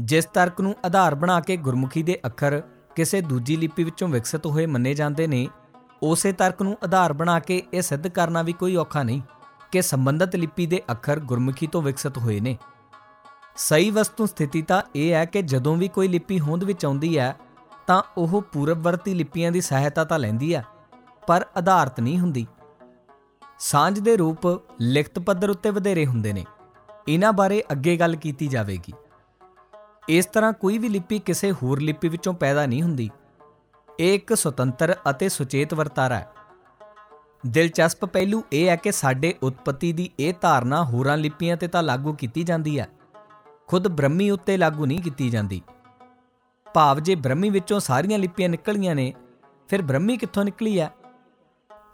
ਜਿਸ 0.00 0.24
ਤਰਕ 0.24 0.60
ਨੂੰ 0.60 0.74
ਆਧਾਰ 0.86 1.14
ਬਣਾ 1.14 1.40
ਕੇ 1.40 1.56
ਗੁਰਮੁਖੀ 1.56 2.02
ਦੇ 2.02 2.20
ਅੱਖਰ 2.26 2.62
ਕਿਸੇ 2.96 3.20
ਦੂਜੀ 3.20 3.56
ਲਿਪੀ 3.56 3.84
ਵਿੱਚੋਂ 3.84 4.08
ਵਿਕਸਿਤ 4.08 4.46
ਹੋਏ 4.46 4.66
ਮੰਨੇ 4.66 4.94
ਜਾਂਦੇ 4.94 5.26
ਨੇ 5.26 5.48
ਉਸੇ 6.02 6.32
ਤਰਕ 6.32 6.62
ਨੂੰ 6.62 6.78
ਆਧਾਰ 6.84 7.12
ਬਣਾ 7.12 7.40
ਕੇ 7.40 7.62
ਇਹ 7.74 7.82
ਸਿੱਧ 7.82 8.08
ਕਰਨਾ 8.08 8.42
ਵੀ 8.42 8.52
ਕੋਈ 8.52 8.76
ਔਖਾ 8.76 9.02
ਨਹੀਂ 9.02 9.22
ਕਿ 9.72 9.82
ਸੰਬੰਧਿਤ 9.82 10.36
ਲਿਪੀ 10.36 10.66
ਦੇ 10.66 10.82
ਅੱਖਰ 10.90 11.20
ਗੁਰਮੁਖੀ 11.20 11.66
ਤੋਂ 11.66 11.82
ਵਿਕਸਿਤ 11.82 12.18
ਹੋਏ 12.18 12.40
ਨੇ। 12.40 12.58
ਸਹੀ 13.56 13.90
ਵਸਤੂ 13.90 14.26
ਸਥਿਤੀ 14.26 14.62
ਤਾਂ 14.62 14.82
ਇਹ 14.96 15.12
ਹੈ 15.12 15.24
ਕਿ 15.24 15.42
ਜਦੋਂ 15.42 15.76
ਵੀ 15.76 15.88
ਕੋਈ 15.88 16.08
ਲਿਪੀ 16.08 16.40
ਹੋਂਦ 16.40 16.64
ਵਿੱਚ 16.64 16.84
ਆਉਂਦੀ 16.84 17.18
ਹੈ, 17.18 17.36
ਤਾਂ 17.86 18.02
ਉਹ 18.16 18.42
ਪੂਰਬਵਰਤੀ 18.42 19.14
ਲਿਪੀਆਂ 19.14 19.52
ਦੀ 19.52 19.60
ਸਹਾਇਤਾ 19.60 20.04
ਤਾਂ 20.04 20.18
ਲੈਂਦੀ 20.18 20.54
ਹੈ, 20.54 20.64
ਪਰ 21.26 21.46
ਆਧਾਰਿਤ 21.56 22.00
ਨਹੀਂ 22.00 22.18
ਹੁੰਦੀ। 22.18 22.46
ਸਾਂਝ 23.58 24.00
ਦੇ 24.00 24.16
ਰੂਪ 24.16 24.46
ਲਿਖਤ 24.80 25.18
ਪੱਧਰ 25.18 25.50
ਉੱਤੇ 25.50 25.70
ਵਧੇਰੇ 25.70 26.06
ਹੁੰਦੇ 26.06 26.32
ਨੇ। 26.32 26.44
ਇਹਨਾਂ 27.08 27.32
ਬਾਰੇ 27.32 27.62
ਅੱਗੇ 27.72 27.96
ਗੱਲ 27.96 28.16
ਕੀਤੀ 28.16 28.46
ਜਾਵੇਗੀ। 28.46 28.92
ਇਸ 30.08 30.26
ਤਰ੍ਹਾਂ 30.26 30.52
ਕੋਈ 30.52 30.78
ਵੀ 30.78 30.88
ਲਿਪੀ 30.88 31.18
ਕਿਸੇ 31.18 31.52
ਹੋਰ 31.52 31.80
ਲਿਪੀ 31.80 32.08
ਵਿੱਚੋਂ 32.08 32.34
ਪੈਦਾ 32.34 32.66
ਨਹੀਂ 32.66 32.82
ਹੁੰਦੀ। 32.82 33.10
ਇਹ 34.00 34.14
ਇੱਕ 34.14 34.34
ਸੁਤੰਤਰ 34.34 34.96
ਅਤੇ 35.10 35.28
ਸੁਚੇਤ 35.28 35.74
ਵਰਤਾਰਾ 35.74 36.14
ਹੈ। 36.14 36.28
ਦਿਲਚਸਪ 37.46 38.04
ਪਹਿਲੂ 38.04 38.42
ਇਹ 38.52 38.68
ਹੈ 38.68 38.76
ਕਿ 38.76 38.92
ਸਾਡੇ 38.92 39.34
ਉਤਪਤੀ 39.42 39.92
ਦੀ 39.92 40.10
ਇਹ 40.20 40.34
ਧਾਰਨਾ 40.40 40.84
ਹੋਰਾਂ 40.84 41.16
ਲਿਪੀਆਂ 41.16 41.56
ਤੇ 41.56 41.68
ਤਾਂ 41.68 41.82
ਲਾਗੂ 41.82 42.12
ਕੀਤੀ 42.12 42.42
ਜਾਂਦੀ 42.42 42.80
ਹੈ। 42.80 42.88
ਖੁਦ 43.66 43.88
ਬ੍ਰਹਮੀ 43.88 44.30
ਉੱਤੇ 44.30 44.56
ਲਾਗੂ 44.56 44.86
ਨਹੀਂ 44.86 45.02
ਕੀਤੀ 45.02 45.30
ਜਾਂਦੀ। 45.30 45.62
ਭਾਵ 46.74 47.00
ਜੇ 47.00 47.14
ਬ੍ਰਹਮੀ 47.14 47.50
ਵਿੱਚੋਂ 47.50 47.80
ਸਾਰੀਆਂ 47.80 48.18
ਲਿਪੀਆਂ 48.18 48.48
ਨਿਕਲੀਆਂ 48.48 48.94
ਨੇ, 48.94 49.14
ਫਿਰ 49.68 49.82
ਬ੍ਰਹਮੀ 49.82 50.16
ਕਿੱਥੋਂ 50.16 50.44
ਨਿਕਲੀ 50.44 50.80
ਹੈ? 50.80 50.90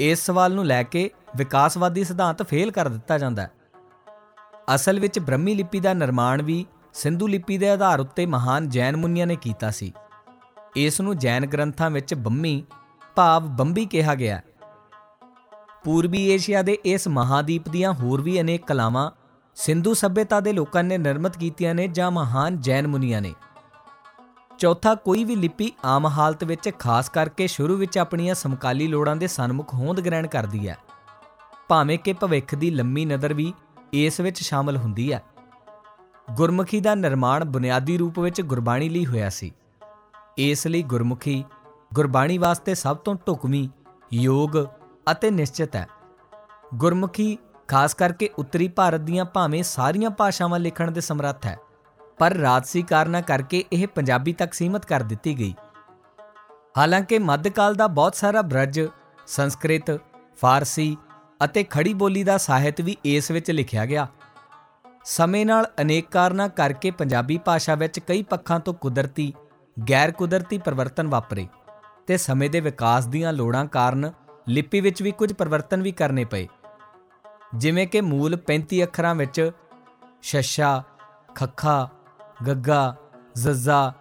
ਇਸ 0.01 0.27
ਸਵਾਲ 0.27 0.55
ਨੂੰ 0.55 0.67
ਲੈ 0.67 0.83
ਕੇ 0.83 1.11
ਵਿਕਾਸਵਾਦੀ 1.37 2.05
ਸਿਧਾਂਤ 2.05 2.43
ਫੇਲ 2.43 2.71
ਕਰ 2.71 2.89
ਦਿੱਤਾ 2.89 3.19
ਜਾਂਦਾ 3.19 3.43
ਹੈ। 3.43 3.51
ਅਸਲ 4.75 5.01
ਵਿੱਚ 5.01 5.19
ਬ੍ਰਹਮੀ 5.19 5.55
ਲਿਪੀ 5.55 5.81
ਦਾ 5.81 5.95
ਨਿਰਮਾਣ 5.95 6.43
ਵੀ 6.43 6.67
ਸਿੰਧੂ 6.95 7.27
ਲਿਪੀ 7.27 7.59
ਦੇ 7.59 7.71
ਆਧਾਰ 7.71 8.01
ਉੱਤੇ 8.01 8.27
ਮਹਾਨ 8.27 8.69
ਜੈਨ 8.69 8.97
ਮੁਨੀਆਂ 8.97 9.27
ਨੇ 9.27 9.37
ਕੀਤਾ 9.37 9.71
ਸੀ। 9.71 9.93
ਇਸ 10.77 11.01
ਨੂੰ 11.01 11.19
ਜੈਨ 11.19 11.47
ਗ੍ਰੰਥਾਂ 11.47 11.91
ਵਿੱਚ 11.91 12.15
ਬੰਮੀ 12.15 12.65
ਭਾਵ 13.15 13.49
ਬੰਬੀ 13.49 13.87
ਕਿਹਾ 13.87 14.15
ਗਿਆ 14.15 14.41
ਪੂਰਬੀ 15.85 16.31
ਏਸ਼ੀਆ 16.31 16.63
ਦੇ 16.63 16.73
ਇਸ 16.73 17.09
ਮਹਾਦੀਪ 17.09 17.69
ਦੀਆਂ 17.69 17.93
ਹੋਰ 17.93 18.23
ਵੀ 18.23 18.41
ਅਨੇਕ 18.41 18.67
ਕਲਾਵਾਂ 18.67 19.11
ਸਿੰਧੂ 19.55 19.95
ਸਭਿਅਤਾ 19.95 20.41
ਦੇ 20.41 20.53
ਲੋਕਾਂ 20.53 20.85
ਨੇ 20.85 20.99
ਨਿਰਮਿਤ 20.99 21.37
ਕੀਤੀਆਂ 21.37 21.75
ਨੇ 21.75 21.89
ਜਾਂ 21.89 22.11
ਮਹਾਨ 22.11 22.61
ਜੈਨ 22.61 22.87
ਮੁਨੀਆਂ 22.87 23.21
ਨੇ। 23.21 23.35
ਚੌਥਾ 24.59 24.95
ਕੋਈ 24.95 25.25
ਵੀ 25.25 25.37
ਲਿਪੀ 25.37 25.73
ਆਮ 25.85 26.07
ਹਾਲਤ 26.07 26.45
ਵਿੱਚ 26.45 26.71
ਖਾਸ 26.79 27.09
ਕਰਕੇ 27.09 27.47
ਸ਼ੁਰੂ 27.47 27.77
ਵਿੱਚ 27.77 27.99
ਆਪਣੀਆਂ 27.99 28.35
ਸਮਕਾਲੀ 28.35 28.87
ਲੋੜਾਂ 28.87 29.17
ਦੇ 29.17 29.27
ਸਨਮੁਖ 29.27 29.75
ਹੋਂਦ 29.75 30.01
ਗ੍ਰਹਿਣ 30.01 30.27
ਕਰਦੀ 30.27 30.69
ਹੈ। 30.69 30.77
ਭਾਵੇਂ 31.69 31.99
ਕਿ 31.99 32.13
ਭਵਿੱਖ 32.13 32.55
ਦੀ 32.55 32.71
ਲੰਮੀ 32.71 33.05
ਨਜ਼ਰ 33.05 33.35
ਵੀ 33.35 33.53
ਇਸ 33.93 34.21
ਵਿੱਚ 34.21 34.43
ਸ਼ਾਮਲ 34.43 34.77
ਹੁੰਦੀ 34.77 35.13
ਹੈ। 35.13 35.23
ਗੁਰਮੁਖੀ 36.37 36.81
ਦਾ 36.81 36.95
ਨਿਰਮਾਣ 36.95 37.45
ਬੁਨਿਆਦੀ 37.45 37.99
ਰੂਪ 37.99 38.19
ਵਿੱਚ 38.19 38.41
ਗੁਰਬਾਣੀ 38.41 38.89
ਲਈ 38.89 39.07
ਹੋਇਆ 39.07 39.29
ਸੀ। 39.31 39.53
ਇਸ 40.39 40.67
ਲਈ 40.67 40.83
ਗੁਰਮੁਖੀ, 40.83 41.45
ਗੁਰਬਾਣੀ 41.95 42.39
ਵਾਸਤੇ 42.39 42.75
ਸਭ 42.75 42.97
ਤੋਂ 42.97 43.15
ਢੁਕਵੀਂ, 43.27 43.69
ਯੋਗ 44.13 44.65
ਅਤੇ 45.11 45.31
ਨਿਸ਼ਚਿਤ 45.31 45.77
ਹੈ। 45.77 45.87
ਗੁਰਮੁਖੀ 46.75 47.37
ਖਾਸ 47.69 47.95
ਕਰਕੇ 47.95 48.29
ਉੱਤਰੀ 48.39 48.69
ਭਾਰਤ 48.69 49.01
ਦੀਆਂ 49.01 49.25
ਭਾਵੇਂ 49.25 49.63
ਸਾਰੀਆਂ 49.63 50.11
ਭਾਸ਼ਾਵਾਂ 50.11 50.59
ਲਿਖਣ 50.61 50.91
ਦੇ 50.91 51.01
ਸਮਰੱਥ 51.01 51.47
ਹੈ, 51.47 51.57
ਪਰ 52.19 52.33
ਰਾਜਸੀ 52.33 52.83
ਕਾਰਨਾਂ 52.83 53.23
ਕਰਕੇ 53.23 53.65
ਇਹ 53.73 53.87
ਪੰਜਾਬੀ 53.89 54.33
ਤੱਕ 54.33 54.55
ਸੀਮਤ 54.55 54.87
ਕਰ 54.87 55.03
ਦਿੱਤੀ 55.03 55.39
ਗਈ। 55.39 55.55
ਹਾਲਾਂਕਿ 56.79 57.19
ਮੱਧਕਾਲ 57.19 57.75
ਦਾ 57.75 57.87
ਬਹੁਤ 57.87 58.15
ਸਾਰਾ 58.15 58.43
ਬ੍ਰਜ, 58.43 58.81
ਸੰਸਕ੍ਰਿਤ, 59.27 59.99
ਫਾਰਸੀ 60.37 60.97
ਅਤੇ 61.45 61.65
ਖੜੀ 61.65 61.95
ਬੋਲੀ 61.95 62.25
ਦਾ 62.25 62.37
ਸਾਹਿਤ 62.39 62.81
ਵੀ 62.81 62.97
ਇਸ 63.05 63.31
ਵਿੱਚ 63.31 63.51
ਲਿਖਿਆ 63.51 63.87
ਗਿਆ। 63.87 64.07
ਸਮੇਂ 65.05 65.47
ਨਾਲ 65.47 65.67
ਅਨੇਕ 65.81 66.09
ਕਾਰਨਾਂ 66.11 66.49
ਕਰਕੇ 66.49 66.91
ਪੰਜਾਬੀ 66.91 67.39
ਭਾਸ਼ਾ 67.39 67.75
ਵਿੱਚ 67.75 67.99
ਕਈ 67.99 68.23
ਪੱਖਾਂ 68.23 68.61
ਤੋਂ 68.61 68.75
ਕੁਦਰਤੀ 68.75 69.33
ਗੈਰ 69.77 70.11
ਕੁਦਰਤੀ 70.11 70.59
ਪਰਿਵਰਤਨ 70.59 71.09
ਵਾਪਰੇ 71.09 71.47
ਤੇ 72.07 72.17
ਸਮੇਂ 72.17 72.51
ਦੇ 72.51 72.61
ਵਿਕਾਸ 72.61 73.07
ਦੀਆਂ 73.07 73.33
ਲੋੜਾਂ 73.33 73.65
ਕਾਰਨ 73.67 74.13
ਲਿਪੀ 74.49 74.81
ਵਿੱਚ 74.81 75.03
ਵੀ 75.03 75.13
ਕੁਝ 75.13 75.33
ਪਰਿਵਰਤਨ 75.33 75.83
ਵੀ 75.83 75.93
ਕਰਨੇ 75.93 76.25
ਪਏ। 76.25 76.49
ਜਿਵੇਂ 77.55 77.87
ਕਿ 77.87 78.01
ਮੂਲ 78.01 78.37
35 78.49 78.83
ਅੱਖਰਾਂ 78.83 79.15
ਵਿੱਚ 79.15 79.51
ਛੱਛਾ 80.23 80.83
ਖੱਖਾ, 81.35 81.89
ਗੱਗਾ, 82.47 82.97
ਜ਼ੱਜ਼ਾ 83.35 83.93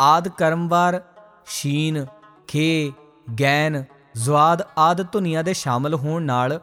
ਆਦ 0.00 0.28
ਕਰਮਵਾਰ, 0.28 1.00
ਸ਼ੀਨ, 1.46 2.06
ਖੇ, 2.48 2.92
ਗੈਨ 3.40 3.84
ਜ਼ਵਾਦ 4.14 4.62
ਆਦ 4.78 5.12
ਧੁਨੀਆਂ 5.12 5.44
ਦੇ 5.44 5.52
ਸ਼ਾਮਲ 5.52 5.94
ਹੋਣ 5.94 6.22
ਨਾਲ 6.22 6.60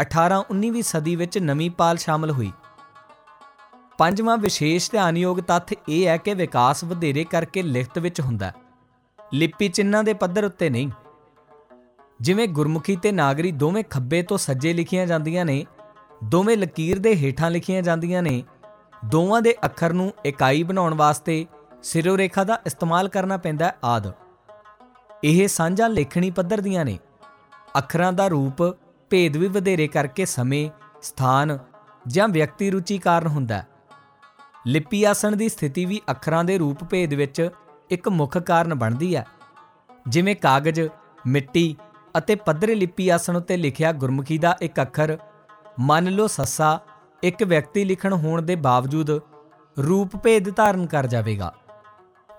18-19ਵੀਂ 0.00 0.82
ਸਦੀ 0.82 1.16
ਵਿੱਚ 1.16 1.38
ਨਵੀਂ 1.38 1.70
ਪਾਲ 1.70 1.96
ਸ਼ਾਮਲ 1.96 2.30
ਹੋਈ। 2.30 2.52
ਪੰਜਵਾਂ 4.02 4.38
ਵਿਸ਼ੇਸ਼ 4.38 4.90
ਧਿਆਨਯੋਗ 4.90 5.38
ਤੱਥ 5.38 5.74
ਇਹ 5.88 6.06
ਹੈ 6.06 6.16
ਕਿ 6.16 6.34
ਵਿਕਾਸ 6.34 6.84
ਵਧੇਰੇ 6.84 7.24
ਕਰਕੇ 7.24 7.62
ਲਿਖਤ 7.62 7.98
ਵਿੱਚ 7.98 8.20
ਹੁੰਦਾ 8.20 8.52
ਲਿਪੀ 9.34 9.68
ਚਿੰਨ੍ਹਾਂ 9.68 10.04
ਦੇ 10.04 10.12
ਪੱਧਰ 10.12 10.44
ਉੱਤੇ 10.44 10.70
ਨਹੀਂ। 10.70 10.90
ਜਿਵੇਂ 12.20 12.48
ਗੁਰਮੁਖੀ 12.48 12.96
ਤੇ 12.96 13.12
ਨਾਗਰੀ 13.12 13.52
ਦੋਵੇਂ 13.52 13.84
ਖੱਬੇ 13.90 14.22
ਤੋਂ 14.22 14.38
ਸੱਜੇ 14.38 14.72
ਲਿਖੀਆਂ 14.72 15.06
ਜਾਂਦੀਆਂ 15.06 15.44
ਨੇ, 15.44 15.66
ਦੋਵੇਂ 16.24 16.56
ਲਕੀਰ 16.56 16.98
ਦੇ 16.98 17.14
ਹੇਠਾਂ 17.16 17.50
ਲਿਖੀਆਂ 17.50 17.82
ਜਾਂਦੀਆਂ 17.82 18.22
ਨੇ, 18.22 18.42
ਦੋਵਾਂ 19.04 19.42
ਦੇ 19.42 19.54
ਅੱਖਰ 19.64 19.92
ਨੂੰ 19.92 20.12
ਇਕਾਈ 20.26 20.62
ਬਣਾਉਣ 20.62 20.94
ਵਾਸਤੇ 20.94 21.46
ਸਿਰੋ 21.82 22.16
ਰੇਖਾ 22.18 22.44
ਦਾ 22.44 22.60
ਇਸਤੇਮਾਲ 22.66 23.08
ਕਰਨਾ 23.08 23.36
ਪੈਂਦਾ 23.36 23.66
ਹੈ 23.66 23.76
ਆਦ। 23.84 24.12
ਇਹ 25.24 25.48
ਸਾਂਝਾ 25.48 25.88
ਲੇਖਣੀ 25.88 26.30
ਪੱਧਰ 26.30 26.60
ਦੀਆਂ 26.60 26.84
ਨੇ। 26.84 26.98
ਅੱਖਰਾਂ 27.78 28.12
ਦਾ 28.12 28.28
ਰੂਪ 28.28 28.76
ਭੇਦ 29.10 29.36
ਵੀ 29.36 29.48
ਵਧੇਰੇ 29.48 29.86
ਕਰਕੇ 29.86 30.24
ਸਮੇਂ, 30.24 30.70
ਸਥਾਨ 31.02 31.58
ਜਾਂ 32.06 32.28
ਵਿਅਕਤੀ 32.28 32.70
ਰੁਚੀ 32.70 32.98
ਕਾਰਨ 32.98 33.26
ਹੁੰਦਾ 33.26 33.58
ਹੈ। 33.58 33.66
ਲਿਪੀ 34.66 35.04
ਆਸਣ 35.04 35.36
ਦੀ 35.36 35.48
ਸਥਿਤੀ 35.48 35.84
ਵੀ 35.84 36.00
ਅੱਖਰਾਂ 36.10 36.44
ਦੇ 36.44 36.58
ਰੂਪ 36.58 36.84
ਭੇਦ 36.84 37.14
ਵਿੱਚ 37.14 37.50
ਇੱਕ 37.90 38.08
ਮੁੱਖ 38.08 38.38
ਕਾਰਨ 38.38 38.74
ਬਣਦੀ 38.74 39.16
ਹੈ। 39.16 39.26
ਜਿਵੇਂ 40.08 40.36
ਕਾਗਜ਼, 40.36 40.80
ਮਿੱਟੀ 41.26 41.76
ਅਤੇ 42.18 42.34
ਪੱਧਰੇ 42.34 42.74
ਲਿਪੀ 42.74 43.08
ਆਸਣ 43.08 43.36
ਉੱਤੇ 43.36 43.56
ਲਿਖਿਆ 43.56 43.92
ਗੁਰਮੁਖੀ 43.92 44.38
ਦਾ 44.38 44.56
ਇੱਕ 44.62 44.82
ਅੱਖਰ, 44.82 45.18
ਮੰਨ 45.80 46.10
ਲਓ 46.10 46.26
ਸੱਸਾ, 46.26 46.80
ਇੱਕ 47.22 47.42
ਵਿਅਕਤੀ 47.42 47.84
ਲਿਖਣ 47.84 48.12
ਹੋਣ 48.12 48.42
ਦੇ 48.42 48.56
ਬਾਵਜੂਦ 48.56 49.10
ਰੂਪ 49.86 50.16
ਭੇਦ 50.16 50.56
ਧਾਰਨ 50.56 50.86
ਕਰ 50.86 51.06
ਜਾਵੇਗਾ। 51.06 51.54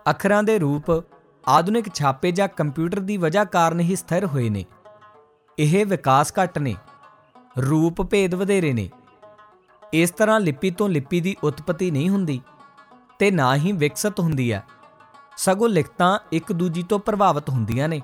ਅੱਖਰਾਂ 0.10 0.44
ਦੇ 0.44 0.60
ਰੂਪ 0.60 1.04
ਆਧੁਨਿਕ 1.48 1.94
ਛਾਪੇ 1.94 2.32
ਜਾਂ 2.32 2.48
ਕੰਪਿਊਟਰ 2.48 3.00
ਦੀ 3.00 3.18
ਵਜ੍ਹਾ 3.18 3.44
ਕਾਰਨ 3.44 3.80
ਹੀ 3.80 3.96
ਸਥਿਰ 3.96 4.26
ਹੋਏ 4.26 4.50
ਨੇ। 4.50 4.66
ਇਹ 5.60 5.86
ਵਿਕਾਸ 5.86 6.34
ਘਟ 6.44 6.60
ਨੇ। 6.60 6.76
ਰੂਪ 7.70 8.02
ਭੇਦ 8.02 8.36
ਵਧੇਰੇ 8.36 8.74
ਨੇ। 8.74 8.90
ਇਸ 9.94 10.12
ਤਰ੍ਹਾਂ 10.12 10.40
ਲਿਪੀ 10.40 10.72
ਤੋਂ 10.72 10.90
ਲਿਪੀ 10.90 11.22
ਦੀ 11.22 11.36
ਉਤਪਤੀ 11.44 11.92
ਨਹੀਂ 11.92 12.10
ਹੁੰਦੀ 12.10 12.42
ਤੇ 13.20 13.32
ਨਾ 13.32 13.56
ਹੀ 13.56 13.72
ਵਿਕਸਿਤ 13.72 14.20
ਹੁੰਦੀ 14.20 14.54
ਹੈ। 14.54 14.64
ਸਗੋਂ 15.38 15.70
ਲਿਖਤਾਂ 15.70 16.20
ਇੱਕ 16.32 16.54
ਦੂਜੀ 16.54 16.84
ਤੋਂ 16.84 17.00
ਪ੍ਰਭਾਵਿਤ 17.00 17.50
ਹੁੰਦੀਆਂ 17.50 17.90
ਨੇ। 17.90 18.02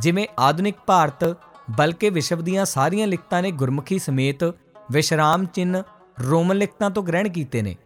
ਜਿਵੇਂ 0.00 0.26
ਆਧੁਨਿਕ 0.38 0.76
ਭਾਰਤ, 0.86 1.36
ਬਲਕਿ 1.78 2.10
ਵਿਸ਼ਵ 2.10 2.42
ਦੀਆਂ 2.42 2.64
ਸਾਰੀਆਂ 2.64 3.06
ਲਿਖਤਾਂ 3.06 3.42
ਨੇ 3.42 3.50
ਗੁਰਮੁਖੀ 3.50 3.98
ਸਮੇਤ 3.98 4.44
ਵਿਸ਼ਰਾਮ 4.90 5.44
ਚਿੰਨ 5.44 5.82
ਰੋਮਨ 6.20 6.56
ਲਿਖਤਾਂ 6.56 6.90
ਤੋਂ 6.90 7.02
ਗ੍ਰਹਿਣ 7.02 7.28
ਕੀਤੇ 7.28 7.62
ਨੇ। 7.62 7.76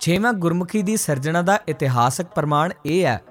ਛੇਵਾਂ 0.00 0.32
ਗੁਰਮੁਖੀ 0.32 0.82
ਦੀ 0.82 0.96
ਸਿਰਜਣਾ 0.96 1.42
ਦਾ 1.42 1.58
ਇਤਿਹਾਸਕ 1.68 2.24
ਪ੍ਰਮਾਣ 2.24 2.72
ਇਹ 2.86 3.04
ਹੈ 3.04 3.22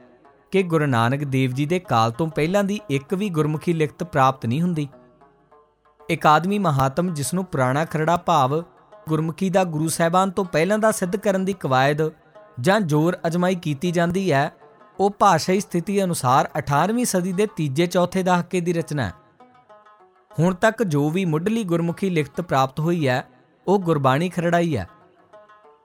ਕਿ 0.51 0.63
ਗੁਰੂ 0.63 0.85
ਨਾਨਕ 0.85 1.23
ਦੇਵ 1.23 1.51
ਜੀ 1.51 1.65
ਦੇ 1.65 1.79
ਕਾਲ 1.79 2.11
ਤੋਂ 2.11 2.27
ਪਹਿਲਾਂ 2.27 2.63
ਦੀ 2.63 2.79
ਇੱਕ 2.89 3.13
ਵੀ 3.13 3.29
ਗੁਰਮੁਖੀ 3.29 3.73
ਲਿਖਤ 3.73 4.03
ਪ੍ਰਾਪਤ 4.03 4.45
ਨਹੀਂ 4.45 4.61
ਹੁੰਦੀ। 4.61 4.87
ਇਕਾਦਮੀ 6.09 6.59
ਮਹਾਤਮ 6.59 7.13
ਜਿਸ 7.13 7.33
ਨੂੰ 7.33 7.45
ਪੁਰਾਣਾ 7.45 7.85
ਖਰੜਾ 7.85 8.17
ਭਾਵ 8.17 8.63
ਗੁਰਮੁਖੀ 9.07 9.49
ਦਾ 9.49 9.63
ਗੁਰੂ 9.63 9.87
ਸਾਹਿਬਾਨ 9.87 10.31
ਤੋਂ 10.31 10.45
ਪਹਿਲਾਂ 10.45 10.77
ਦਾ 10.79 10.91
ਸਿੱਧ 10.91 11.15
ਕਰਨ 11.15 11.45
ਦੀ 11.45 11.53
ਕਵਾਇਦ 11.53 12.01
ਜਾਂ 12.61 12.79
ਜ਼ੋਰ 12.81 13.17
ਅਜਮਾਈ 13.27 13.55
ਕੀਤੀ 13.55 13.91
ਜਾਂਦੀ 13.91 14.31
ਹੈ, 14.31 14.51
ਉਹ 14.99 15.09
ਭਾਸ਼ਾਈ 15.19 15.59
ਸਥਿਤੀ 15.59 16.03
ਅਨੁਸਾਰ 16.03 16.49
18ਵੀਂ 16.59 17.05
ਸਦੀ 17.05 17.31
ਦੇ 17.31 17.47
ਤੀਜੇ 17.55 17.85
ਚੌਥੇ 17.85 18.23
ਦਹਾਕੇ 18.23 18.61
ਦੀ 18.61 18.73
ਰਚਨਾ 18.73 19.03
ਹੈ। 19.03 19.13
ਹੁਣ 20.39 20.55
ਤੱਕ 20.55 20.83
ਜੋ 20.83 21.09
ਵੀ 21.09 21.25
ਮੁੱਢਲੀ 21.25 21.63
ਗੁਰਮੁਖੀ 21.63 22.09
ਲਿਖਤ 22.09 22.41
ਪ੍ਰਾਪਤ 22.41 22.79
ਹੋਈ 22.79 23.07
ਹੈ, 23.07 23.23
ਉਹ 23.67 23.79
ਗੁਰਬਾਣੀ 23.79 24.29
ਖਰੜਾਈ 24.29 24.77
ਹੈ। 24.77 24.87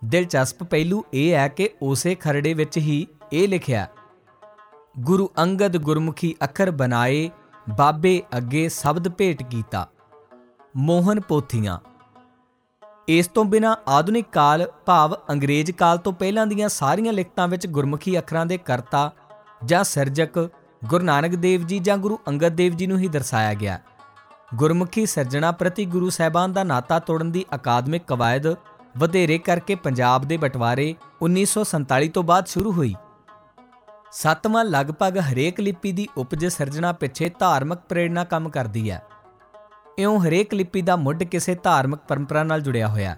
ਦਿਲਚਸਪ 0.05 0.63
ਪਹਿਲੂ 0.65 1.05
ਇਹ 1.15 1.33
ਹੈ 1.33 1.49
ਕਿ 1.49 1.69
ਉਸੇ 1.83 2.15
ਖਰੜੇ 2.15 2.55
ਵਿੱਚ 2.55 2.79
ਹੀ 2.79 3.07
ਇਹ 3.33 3.49
ਲਿਖਿਆ 3.49 3.87
ਗੁਰੂ 5.01 5.31
ਅੰਗਦ 5.39 5.77
ਗੁਰਮੁਖੀ 5.77 6.35
ਅੱਖਰ 6.45 6.71
ਬਣਾਏ, 6.71 7.31
ਬਾਬੇ 7.71 8.23
ਅੱਗੇ 8.37 8.69
ਸ਼ਬਦ 8.69 9.09
ਭੇਟ 9.09 9.43
ਕੀਤਾ, 9.43 9.89
ਮੋਹਨ 10.77 11.21
ਪੋਥੀਆਂ। 11.21 11.79
ਇਸ 13.09 13.27
ਤੋਂ 13.27 13.45
ਬਿਨਾ 13.45 13.77
ਆਧੁਨਿਕ 13.89 14.27
ਕਾਲ, 14.33 14.67
ਭਾਵ 14.87 15.17
ਅੰਗਰੇਜ਼ 15.31 15.71
ਕਾਲ 15.71 15.99
ਤੋਂ 15.99 16.13
ਪਹਿਲਾਂ 16.13 16.47
ਦੀਆਂ 16.47 16.69
ਸਾਰੀਆਂ 16.69 17.13
ਲਿਖਤਾਂ 17.13 17.49
ਵਿੱਚ 17.49 17.67
ਗੁਰਮੁਖੀ 17.67 18.19
ਅੱਖਰਾਂ 18.19 18.47
ਦੇ 18.47 18.59
ਕਰਤਾ 18.59 19.11
ਜਾਂ 19.65 19.85
ਸਿਰਜਕ 19.85 20.49
ਗੁਰੂ 20.85 21.05
ਨਾਨਕ 21.05 21.35
ਦੇਵ 21.35 21.67
ਜੀ 21.67 21.79
ਜਾਂ 21.79 21.99
ਗੁਰੂ 21.99 22.19
ਅੰਗਦ 22.29 22.49
ਦੇਵ 22.49 22.73
ਜੀ 22.73 22.87
ਨੂੰ 22.87 22.99
ਹੀ 22.99 23.09
ਦਰਸਾਇਆ 23.09 23.55
ਗਿਆ। 23.55 23.81
ਗੁਰਮੁਖੀ 24.55 25.07
ਸਿਰਜਣਾ 25.07 25.53
ਪ੍ਰਤੀ 25.53 25.85
ਗੁਰੂ 25.85 26.11
ਸਾਹਿਬਾਨ 26.11 26.53
ਦਾ 26.53 26.65
ਨਾਤਾ 26.65 26.99
ਤੋੜਨ 26.99 27.33
ਦੀ 27.33 27.45
ਅਕਾਦਮਿਕ 27.55 28.03
ਕਵਾਇਦ 28.07 28.47
ਵਧੇਰੇ 28.99 29.39
ਕਰਕੇ 29.39 29.75
ਪੰਜਾਬ 29.75 30.25
ਦੇ 30.25 30.37
ਬਟਵਾਰੇ 30.37 30.95
1947 31.23 32.09
ਤੋਂ 32.09 32.23
ਬਾਅਦ 32.23 32.47
ਸ਼ੁਰੂ 32.47 32.73
ਹੋਈ। 32.73 32.95
ਸੱਤਵਾਂ 34.13 34.65
ਲਗਭਗ 34.65 35.19
ਹਰੇਕ 35.19 35.61
ਲਿਪੀ 35.61 35.93
ਦੀ 35.93 36.09
ਉਪਜ 36.17 36.47
ਸਿਰਜਣਾ 36.47 36.93
ਪਿੱਛੇ 36.93 37.31
ਧਾਰਮਿਕ 37.39 37.79
ਪ੍ਰੇਰਣਾ 37.79 38.25
ਕੰਮ 38.25 38.49
ਕਰਦੀ 38.49 38.91
ਹੈ। 38.91 39.03
ਇਉਂ 39.99 40.21
ਹਰੇਕ 40.21 40.55
ਲਿਪੀ 40.55 40.83
ਦਾ 40.83 40.97
ਮੁੱਢ 40.97 41.23
ਕਿਸੇ 41.23 41.55
ਧਾਰਮਿਕ 41.55 42.01
ਪਰੰਪਰਾ 42.09 42.43
ਨਾਲ 42.43 42.61
ਜੁੜਿਆ 42.61 42.89
ਹੋਇਆ। 42.89 43.17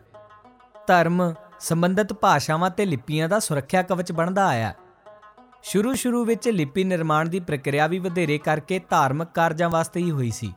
ਧਰਮ 0.86 1.34
ਸੰਬੰਧਿਤ 1.60 2.12
ਭਾਸ਼ਾਵਾਂ 2.12 2.70
ਤੇ 2.70 2.84
ਲਿਪੀਆਂ 2.84 3.28
ਦਾ 3.28 3.38
ਸੁਰੱਖਿਆ 3.38 3.82
ਕਵਚ 3.82 4.12
ਬਣਦਾ 4.12 4.46
ਆਇਆ। 4.46 4.74
ਸ਼ੁਰੂ 5.62 5.94
ਸ਼ੁਰੂ 5.94 6.24
ਵਿੱਚ 6.24 6.48
ਲਿਪੀ 6.48 6.84
ਨਿਰਮਾਣ 6.84 7.28
ਦੀ 7.28 7.40
ਪ੍ਰਕਿਰਿਆ 7.40 7.86
ਵੀ 7.86 7.98
ਵਧੇਰੇ 7.98 8.38
ਕਰਕੇ 8.38 8.80
ਧਾਰਮਿਕ 8.90 9.28
ਕਾਰਜਾਂ 9.28 9.70
ਵਾਸਤੇ 9.70 10.00
ਹੀ 10.00 10.10
ਹੋਈ 10.10 10.30
ਸੀ। 10.30 10.54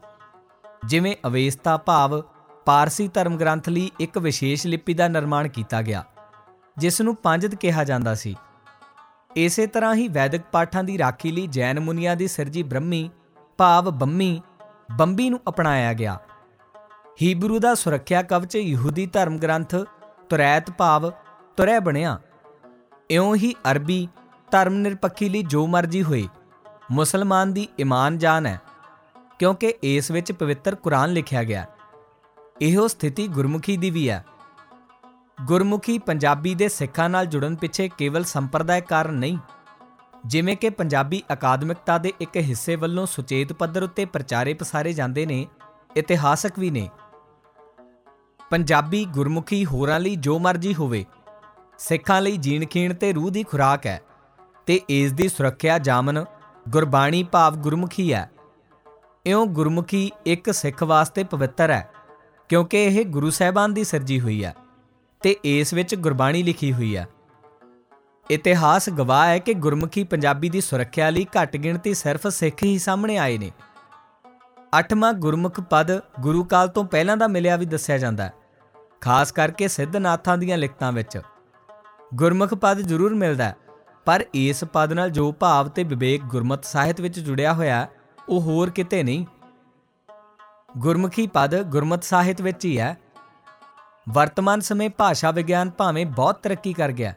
ਜਿਵੇਂ 0.85 1.15
ਅਵੇਸਤਾ 1.25 1.77
ਭਾਵ, 1.77 2.21
ਪਾਰਸੀ 2.65 3.07
ਧਰਮ 3.07 3.37
ਗ੍ਰੰਥ 3.37 3.69
ਲਈ 3.69 3.91
ਇੱਕ 3.99 4.17
ਵਿਸ਼ੇਸ਼ 4.17 4.67
ਲਿਪੀ 4.67 4.93
ਦਾ 4.93 5.07
ਨਿਰਮਾਣ 5.07 5.47
ਕੀਤਾ 5.47 5.81
ਗਿਆ 5.81 6.03
ਜਿਸ 6.77 7.01
ਨੂੰ 7.01 7.15
ਪੰਜਦ 7.15 7.55
ਕਿਹਾ 7.55 7.83
ਜਾਂਦਾ 7.83 8.15
ਸੀ। 8.15 8.35
ਇਸੇ 9.35 9.67
ਤਰ੍ਹਾਂ 9.67 9.95
ਹੀ 9.95 10.07
ਵੈਦਿਕ 10.07 10.41
ਪਾਠਾਂ 10.51 10.83
ਦੀ 10.83 10.97
ਰਾਖੀ 10.97 11.31
ਲਈ 11.31 11.47
ਜੈਨ 11.47 11.79
ਮੁਨੀਆਂ 11.79 12.15
ਦੀ 12.15 12.27
ਸਿਰਜੀ 12.27 12.63
ਬ੍ਰਹਮੀ, 12.63 13.09
ਭਾਵ 13.57 13.91
ਬੰਮੀ 13.91 14.41
ਬੰਬੀ 14.91 15.29
ਨੂੰ 15.29 15.39
ਅਪਣਾਇਆ 15.49 15.93
ਗਿਆ। 15.93 16.19
ਹੀਬਰੂ 17.21 17.59
ਦਾ 17.59 17.73
ਸੁਰੱਖਿਆ 17.75 18.21
ਕਵਚ 18.21 18.55
ਯਹੂਦੀ 18.55 19.05
ਧਰਮ 19.05 19.37
ਗ੍ਰੰਥ 19.37 19.75
ਤੁਰੈਤ 20.29 20.71
ਭਾਵ 20.71 21.09
ਤੁਰੈ 21.57 21.79
ਬਣਿਆ। 21.79 22.19
ਇਉਂ 23.09 23.35
ਹੀ 23.35 23.53
ਅਰਬੀ 23.71 24.07
ਧਰਮ 24.51 24.73
ਨਿਰਪੱਖੀ 24.73 25.29
ਲਈ 25.29 25.43
ਜੋ 25.43 25.67
ਮਰਜ਼ੀ 25.67 26.03
ਹੋਏ, 26.03 26.27
ਮੁਸਲਮਾਨ 26.91 27.53
ਦੀ 27.53 27.67
ਈਮਾਨ 27.79 28.17
ਜਾਨ 28.17 28.45
ਹੈ, 28.45 28.61
ਕਿਉਂਕਿ 29.39 29.73
ਇਸ 29.83 30.11
ਵਿੱਚ 30.11 30.31
ਪਵਿੱਤਰ 30.31 30.75
ਕੁਰਾਨ 30.75 31.13
ਲਿਖਿਆ 31.13 31.43
ਗਿਆ 31.43 31.65
ਇਹੋ 32.61 32.87
ਸਥਿਤੀ 32.87 33.27
ਗੁਰਮੁਖੀ 33.27 33.77
ਦੀ 33.77 33.89
ਵੀ 33.89 34.09
ਹੈ। 34.09 34.25
ਗੁਰਮੁਖੀ 35.45 35.97
ਪੰਜਾਬੀ 35.97 36.55
ਦੇ 36.55 36.67
ਸਿੱਖਾਂ 36.69 37.09
ਨਾਲ 37.09 37.25
ਜੁੜਨ 37.25 37.55
ਪਿੱਛੇ 37.55 37.89
ਕੇਵਲ 37.97 38.23
ਸੰਪਰਦਾਇ 38.23 38.81
ਕਾਰਨ 38.81 39.13
ਨਹੀਂ 39.13 39.37
ਜਿਵੇਂ 40.27 40.55
ਕਿ 40.55 40.69
ਪੰਜਾਬੀ 40.69 41.21
ਅਕਾਦਮਿਕਤਾ 41.33 41.97
ਦੇ 41.97 42.13
ਇੱਕ 42.21 42.37
ਹਿੱਸੇ 42.37 42.75
ਵੱਲੋਂ 42.75 43.05
ਸੁਚੇਤ 43.05 43.53
ਪੱਧਰ 43.53 43.83
ਉੱਤੇ 43.83 44.05
ਪ੍ਰਚਾਰੇ 44.05 44.53
ਪਸਾਰੇ 44.53 44.93
ਜਾਂਦੇ 44.93 45.25
ਨੇ, 45.25 45.47
ਇਤਿਹਾਸਕ 45.97 46.59
ਵੀ 46.59 46.69
ਨੇ। 46.71 46.89
ਪੰਜਾਬੀ 48.49 49.05
ਗੁਰਮੁਖੀ 49.05 49.65
ਹੋਰਾਂ 49.65 49.99
ਲਈ 49.99 50.15
ਜੋ 50.15 50.37
ਮਰਜ਼ੀ 50.39 50.73
ਹੋਵੇ, 50.73 51.05
ਸਿੱਖਾਂ 51.79 52.21
ਲਈ 52.21 52.37
ਜੀਣ 52.37 52.65
ਖੀਣ 52.65 52.93
ਤੇ 52.93 53.13
ਰੂਹ 53.13 53.29
ਦੀ 53.31 53.43
ਖੁਰਾਕ 53.43 53.85
ਹੈ, 53.85 54.01
ਤੇ 54.65 54.79
ਇਸ 54.89 55.13
ਦੀ 55.13 55.27
ਸੁਰੱਖਿਆ 55.27 55.77
ਜਾਮਨ 55.77 56.23
ਗੁਰਬਾਣੀ 56.69 57.23
ਭਾਵ 57.23 57.55
ਗੁਰਮੁਖੀ 57.55 58.13
ਹੈ। 58.13 58.29
ਇਉਂ 59.25 59.45
ਗੁਰਮੁਖੀ 59.47 60.11
ਇੱਕ 60.25 60.51
ਸਿੱਖ 60.51 60.83
ਵਾਸਤੇ 60.83 61.23
ਪਵਿੱਤਰ 61.23 61.71
ਹੈ, 61.71 61.89
ਕਿਉਂਕਿ 62.49 62.83
ਇਹ 62.85 63.05
ਗੁਰੂ 63.05 63.29
ਸਾਹਿਬਾਨ 63.29 63.73
ਦੀ 63.73 63.83
ਸਿਰਜੀ 63.83 64.19
ਹੋਈ 64.19 64.43
ਹੈ, 64.43 64.55
ਤੇ 65.21 65.35
ਇਸ 65.43 65.73
ਵਿੱਚ 65.73 65.95
ਗੁਰਬਾਣੀ 65.95 66.43
ਲਿਖੀ 66.43 66.73
ਹੋਈ 66.73 66.95
ਹੈ। 66.97 67.07
ਇਤਿਹਾਸ 68.31 68.89
ਗਵਾਹ 68.89 69.27
ਹੈ 69.27 69.37
ਕਿ 69.39 69.53
ਗੁਰਮੁਖੀ 69.53 70.03
ਪੰਜਾਬੀ 70.03 70.49
ਦੀ 70.49 70.61
ਸੁਰੱਖਿਆ 70.61 71.09
ਲਈ 71.09 71.25
ਘੱਟ 71.25 71.57
ਗਿਣਤੀ 71.57 71.93
ਸਿਰਫ 71.93 72.27
ਸਿੱਖ 72.27 72.63
ਹੀ 72.63 72.77
ਸਾਹਮਣੇ 72.77 73.17
ਆਏ 73.17 73.37
ਨੇ। 73.37 73.51
ਅੱਠਵਾਂ 74.79 75.13
ਗੁਰਮੁਖ 75.13 75.59
ਪਦ 75.59 75.99
ਗੁਰੂ 76.19 76.43
ਕਾਲ 76.43 76.67
ਤੋਂ 76.67 76.83
ਪਹਿਲਾਂ 76.83 77.17
ਦਾ 77.17 77.27
ਮਿਲਿਆ 77.27 77.55
ਵੀ 77.55 77.65
ਦੱਸਿਆ 77.65 77.97
ਜਾਂਦਾ 77.97 78.23
ਹੈ, 78.23 78.33
ਖਾਸ 79.01 79.31
ਕਰਕੇ 79.31 79.67
ਸਿੱਧਨਾਥਾਂ 79.67 80.37
ਦੀਆਂ 80.37 80.57
ਲਿਖਤਾਂ 80.57 80.91
ਵਿੱਚ। 80.91 81.21
ਗੁਰਮੁਖ 82.13 82.53
ਪਦ 82.53 82.77
ਜ਼ਰੂਰ 82.77 83.13
ਮਿਲਦਾ 83.13 83.53
ਪਰ 84.05 84.25
ਇਸ 84.33 84.63
ਪਦ 84.63 84.93
ਨਾਲ 84.93 85.09
ਜੋ 85.09 85.31
ਭਾਵ 85.31 85.67
ਤੇ 85.67 85.83
ਵਿਵੇਕ 85.83 86.21
ਗੁਰਮਤ 86.23 86.65
ਸਾਹਿਤ 86.65 87.01
ਵਿੱਚ 87.01 87.19
ਜੁੜਿਆ 87.19 87.53
ਹੋਇਆ 87.53 87.87
ਉਹ 88.29 88.41
ਹੋਰ 88.41 88.69
ਕਿਤੇ 88.69 89.03
ਨਹੀਂ। 89.03 89.25
ਗੁਰਮੁਖੀ 90.77 91.27
ਪਦ 91.27 91.61
ਗੁਰਮਤ 91.61 92.03
ਸਾਹਿਤ 92.03 92.41
ਵਿੱਚ 92.41 92.65
ਹੀ 92.65 92.79
ਹੈ। 92.79 92.97
ਵਰਤਮਾਨ 94.09 94.59
ਸਮੇਂ 94.59 94.89
ਭਾਸ਼ਾ 94.89 95.31
ਵਿਗਿਆਨ 95.31 95.69
ਭਾਵੇਂ 95.69 96.05
ਬਹੁਤ 96.05 96.39
ਤਰੱਕੀ 96.43 96.73
ਕਰ 96.73 96.91
ਗਿਆ 96.91 97.13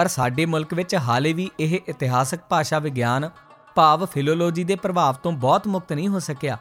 ਪਰ 0.00 0.08
ਸਾਡੇ 0.08 0.46
ਮੁਲਕ 0.46 0.74
ਵਿੱਚ 0.74 0.94
ਹਾਲੇ 0.94 1.32
ਵੀ 1.32 1.50
ਇਹ 1.60 1.80
ਇਤਿਹਾਸਕ 1.88 2.38
ਭਾਸ਼ਾ 2.48 2.78
ਵਿਗਿਆਨ, 2.78 3.30
ਭਾਵ 3.74 4.06
ਫਿਲੋਲੋਜੀ 4.06 4.64
ਦੇ 4.64 4.76
ਪ੍ਰਭਾਵ 4.76 5.14
ਤੋਂ 5.14 5.32
ਬਹੁਤ 5.32 5.66
ਮੁਕਤ 5.66 5.92
ਨਹੀਂ 5.92 6.08
ਹੋ 6.08 6.18
ਸਕਿਆ। 6.18 6.58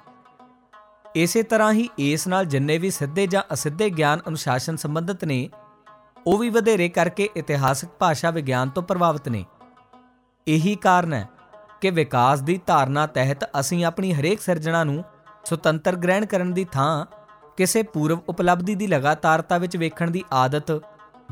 ਇਸੇ 1.16 1.44
ਤਰ੍ਹਾਂ 1.44 1.74
ਹੀ 1.74 1.90
ਇਸ 1.98 2.28
ਨਾਲ 2.28 2.46
ਜਿੰਨੇ 2.46 2.78
ਵੀ 2.78 2.92
ਸਿੱਧੇ 2.92 3.28
ਜਾਂ 3.28 3.44
ਅਸਿੱਧੇ 3.54 3.90
ਗਿਆਨ 3.90 4.20
ਅਨੁਸ਼ਾਸਨ 4.28 4.76
ਸੰਬੰਧਿਤ 4.76 5.26
ਨੇ, 5.26 5.50
ਉਹ 6.28 6.38
ਵੀ 6.38 6.50
ਵਧੇਰੇ 6.50 6.90
ਕਰਕੇ 6.90 7.30
ਇਤਿਹਾਸਕ 7.38 7.88
ਭਾਸ਼ਾ 7.88 8.32
ਵਿਗਿਆਨ 8.32 8.70
ਤੋਂ 8.70 8.84
ਪ੍ਰਭਾਵਿਤ 8.84 9.30
ਨੇ। 9.30 9.46
ਇਹੀ 10.48 10.76
ਕਾਰਨ 10.76 11.14
ਹੈ 11.14 11.30
ਕਿ 11.82 11.90
ਵਿਕਾਸ 11.90 12.42
ਦੀ 12.42 12.60
ਧਾਰਨਾ 12.66 13.08
ਤਹਿਤ 13.08 13.44
ਅਸੀਂ 13.60 13.86
ਆਪਣੀ 13.86 14.14
ਹਰੇਕ 14.14 14.42
ਸਿਰਜਣਾ 14.42 14.84
ਨੂੰ 14.84 15.04
ਸੁਤੰਤਰ 15.46 15.96
ਗ੍ਰਹਿਣ 15.96 16.26
ਕਰਨ 16.26 16.54
ਦੀ 16.54 16.66
ਥਾਂ 16.66 17.06
ਕਿਸੇ 17.58 17.84
ਪੂਰਵ 17.84 18.20
ਉਪਲਬਧੀ 18.30 18.76
ਦੀ 18.76 18.88
ਲਗਾਤਾਰਤਾ 18.88 19.58
ਵਿੱਚ 19.58 19.78
ਵੇਖਣ 19.78 20.12
ਦੀ 20.12 20.24
ਆਦਤ 20.34 20.82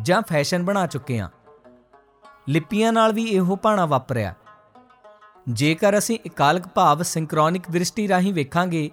ਜਾਂ 0.01 0.21
ਫੈਸ਼ਨ 0.21 0.63
ਬਣਾ 0.63 0.87
ਚੁੱਕੇ 0.87 1.19
ਹਾਂ। 1.19 1.29
ਲਿਪੀਆਂ 2.49 2.91
ਨਾਲ 2.93 3.13
ਵੀ 3.13 3.23
ਇਹੋ 3.23 3.55
ਭਾਣਾ 3.55 3.85
ਵਾਪਰਿਆ। 3.85 4.33
ਜੇਕਰ 5.49 5.97
ਅਸੀਂ 5.97 6.19
ਇਕਾਲਕ 6.25 6.67
ਭਾਵ 6.67 7.01
ਸਿੰਕਰੋਨਿਕ 7.03 7.63
ਦ੍ਰਿਸ਼ਟੀ 7.71 8.07
ਰਾਹੀਂ 8.07 8.33
ਵੇਖਾਂਗੇ, 8.33 8.89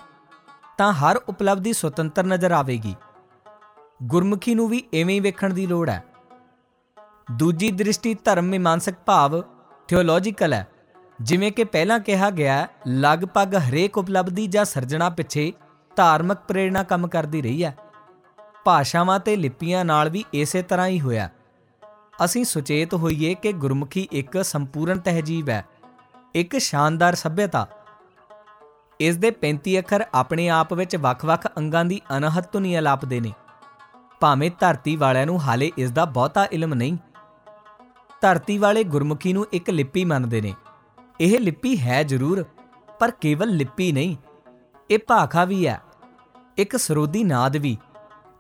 ਤਾਂ 0.79 0.93
ਹਰ 0.93 1.17
ਉਪਲਬਧੀ 1.29 1.73
ਸੁਤੰਤਰ 1.73 2.25
ਨਜ਼ਰ 2.25 2.53
ਆਵੇਗੀ। 2.53 2.95
ਗੁਰਮੁਖੀ 4.03 4.55
ਨੂੰ 4.55 4.69
ਵੀ 4.69 4.83
ਐਵੇਂ 4.95 5.15
ਹੀ 5.15 5.21
ਵੇਖਣ 5.21 5.55
ਦੀ 5.55 5.67
ਲੋੜ 5.67 5.89
ਹੈ। 5.91 6.05
ਦੂਜੀ 7.33 7.71
ਦ੍ਰਿਸ਼ਟੀ 7.71 8.15
ਧਰਮ 8.15 8.45
ਮੀਮਾਂਸਕ 8.45 8.95
ਭਾਵ 9.07 9.41
ਥਿਓਲੋਜੀਕਲ 9.89 10.53
ਹੈ, 10.53 10.67
ਜਿਵੇਂ 11.23 11.53
ਕਿ 11.53 11.65
ਪਹਿਲਾਂ 11.65 12.01
ਕਿਹਾ 12.01 12.31
ਗਿਆ 12.31 12.67
ਲਗਭਗ 12.89 13.55
ਹਰੇਕ 13.69 13.99
ਉਪਲਬਧੀ 13.99 14.47
ਜਾਂ 14.47 14.65
ਸਰਜਣਾ 14.65 15.11
ਪਿੱਛੇ 15.11 15.53
ਧਾਰਮਿਕ 15.97 16.39
ਪ੍ਰੇਰਣਾ 16.49 16.83
ਕੰਮ 16.83 17.09
ਕਰਦੀ 17.09 17.43
ਰਹੀ 17.43 17.65
ਹੈ। 17.65 17.77
ਭਾਸ਼ਾਵਾਂ 18.65 19.21
ਤੇ 19.21 19.37
ਲਿਪੀਆਂ 19.37 19.85
ਨਾਲ 19.85 20.09
ਵੀ 20.09 20.25
ਇਸੇ 20.33 20.63
ਤਰ੍ਹਾਂ 20.63 20.87
ਹੀ 20.87 21.01
ਹੋਇਆ। 21.01 21.29
ਅਸੀਂ 22.25 22.45
ਸੁਚੇਤ 22.45 22.95
ਹੋਈਏ 22.95 23.35
ਕਿ 23.35 23.53
ਗੁਰਮੁਖੀ 23.53 24.09
ਇੱਕ 24.13 24.45
ਸੰਪੂਰਨ 24.45 24.99
ਤਹਿਜੀਬ 24.99 25.49
ਹੈ, 25.49 25.65
ਇੱਕ 26.35 26.57
ਸ਼ਾਨਦਾਰ 26.59 27.15
ਸਭਿਅਤਾ। 27.15 27.67
ਇਸ 29.01 29.17
ਦੇ 29.17 29.31
35 29.31 29.79
ਅੱਖਰ 29.79 30.05
ਆਪਣੇ 30.15 30.49
ਆਪ 30.49 30.75
ਵਿੱਚ 30.75 30.97
ਵੱਖ-ਵੱਖ 30.97 31.47
ਅੰਗਾਂ 31.59 31.85
ਦੀ 31.85 32.01
ਅਨਹਦ 32.17 32.45
ਧੁਨੀ 32.53 32.79
ਅਲਾਪਦੇ 32.79 33.21
ਨੇ। 33.21 33.33
ਭਾਵੇਂ 34.21 34.51
ਧਰਤੀ 34.61 34.97
ਵਾਲਿਆਂ 34.97 35.27
ਨੂੰ 35.27 35.41
ਹਾਲੇ 35.43 35.71
ਇਸ 35.79 35.91
ਦਾ 35.91 36.05
ਬਹੁਤਾ 36.05 36.45
ਇਲਮ 36.45 36.75
ਨਹੀਂ, 36.75 36.97
ਧਰਤੀ 38.21 38.59
ਵਾਲੇ 38.59 38.85
ਗੁਰਮੁਖੀ 38.85 39.33
ਨੂੰ 39.33 39.47
ਇੱਕ 39.53 39.71
ਲਿਪੀ 39.71 40.05
ਮੰਨਦੇ 40.05 40.41
ਨੇ। 40.41 40.55
ਇਹ 41.21 41.39
ਲਿਪੀ 41.41 41.77
ਹੈ 41.79 42.03
ਜ਼ਰੂਰ, 42.03 42.45
ਪਰ 42.99 43.11
ਕੇਵਲ 43.11 43.49
ਲਿਪੀ 43.49 43.93
ਨਹੀਂ, 43.93 44.17
ਇਹ 44.91 44.99
ਭਾਖਾ 45.07 45.45
ਵੀ 45.45 45.67
ਹੈ, 45.67 45.81
ਇੱਕ 46.59 46.77
ਸਰੋਦੀ 46.77 47.25
ਨਾਦ 47.25 47.57
ਵੀ, 47.57 47.77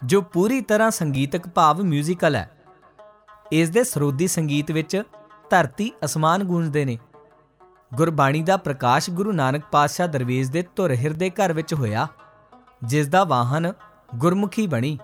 ਜੋ 0.04 0.20
ਪੂਰੀ 0.22 0.60
ਤਰ੍ਹਾਂ 0.60 0.90
ਸੰਗੀਤਕ 0.90 1.48
ਭਾਵ 1.48 1.82
ਮਿਊਜ਼ੀਕਲ 1.82 2.36
ਹੈ। 2.36 2.50
ਇਸ 3.54 3.68
ਦੇ 3.70 3.82
ਸਰੋਦੀ 3.84 4.26
ਸੰਗੀਤ 4.26 4.70
ਵਿੱਚ 4.70 5.02
ਧਰਤੀ 5.50 5.90
ਅਸਮਾਨ 6.04 6.44
ਗੂੰਜਦੇ 6.44 6.84
ਨੇ। 6.84 6.98
ਗੁਰਬਾਣੀ 7.94 8.42
ਦਾ 8.42 8.56
ਪ੍ਰਕਾਸ਼ 8.56 9.10
ਗੁਰੂ 9.10 9.32
ਨਾਨਕ 9.32 9.64
ਪਾਤਸ਼ਾਹ 9.72 10.08
ਦਰਵੇਜ਼ 10.08 10.50
ਦੇ 10.52 10.62
ਧੁਰ 10.76 10.92
ਹਿਰਦੇ 10.92 11.28
ਘਰ 11.30 11.52
ਵਿੱਚ 11.52 11.74
ਹੋਇਆ, 11.74 12.06
ਜਿਸ 12.84 13.08
ਦਾ 13.08 13.22
ਵਾਹਨ 13.24 13.72
ਗੁਰਮੁਖੀ 14.14 14.66
ਬਣੀ। 14.66 14.98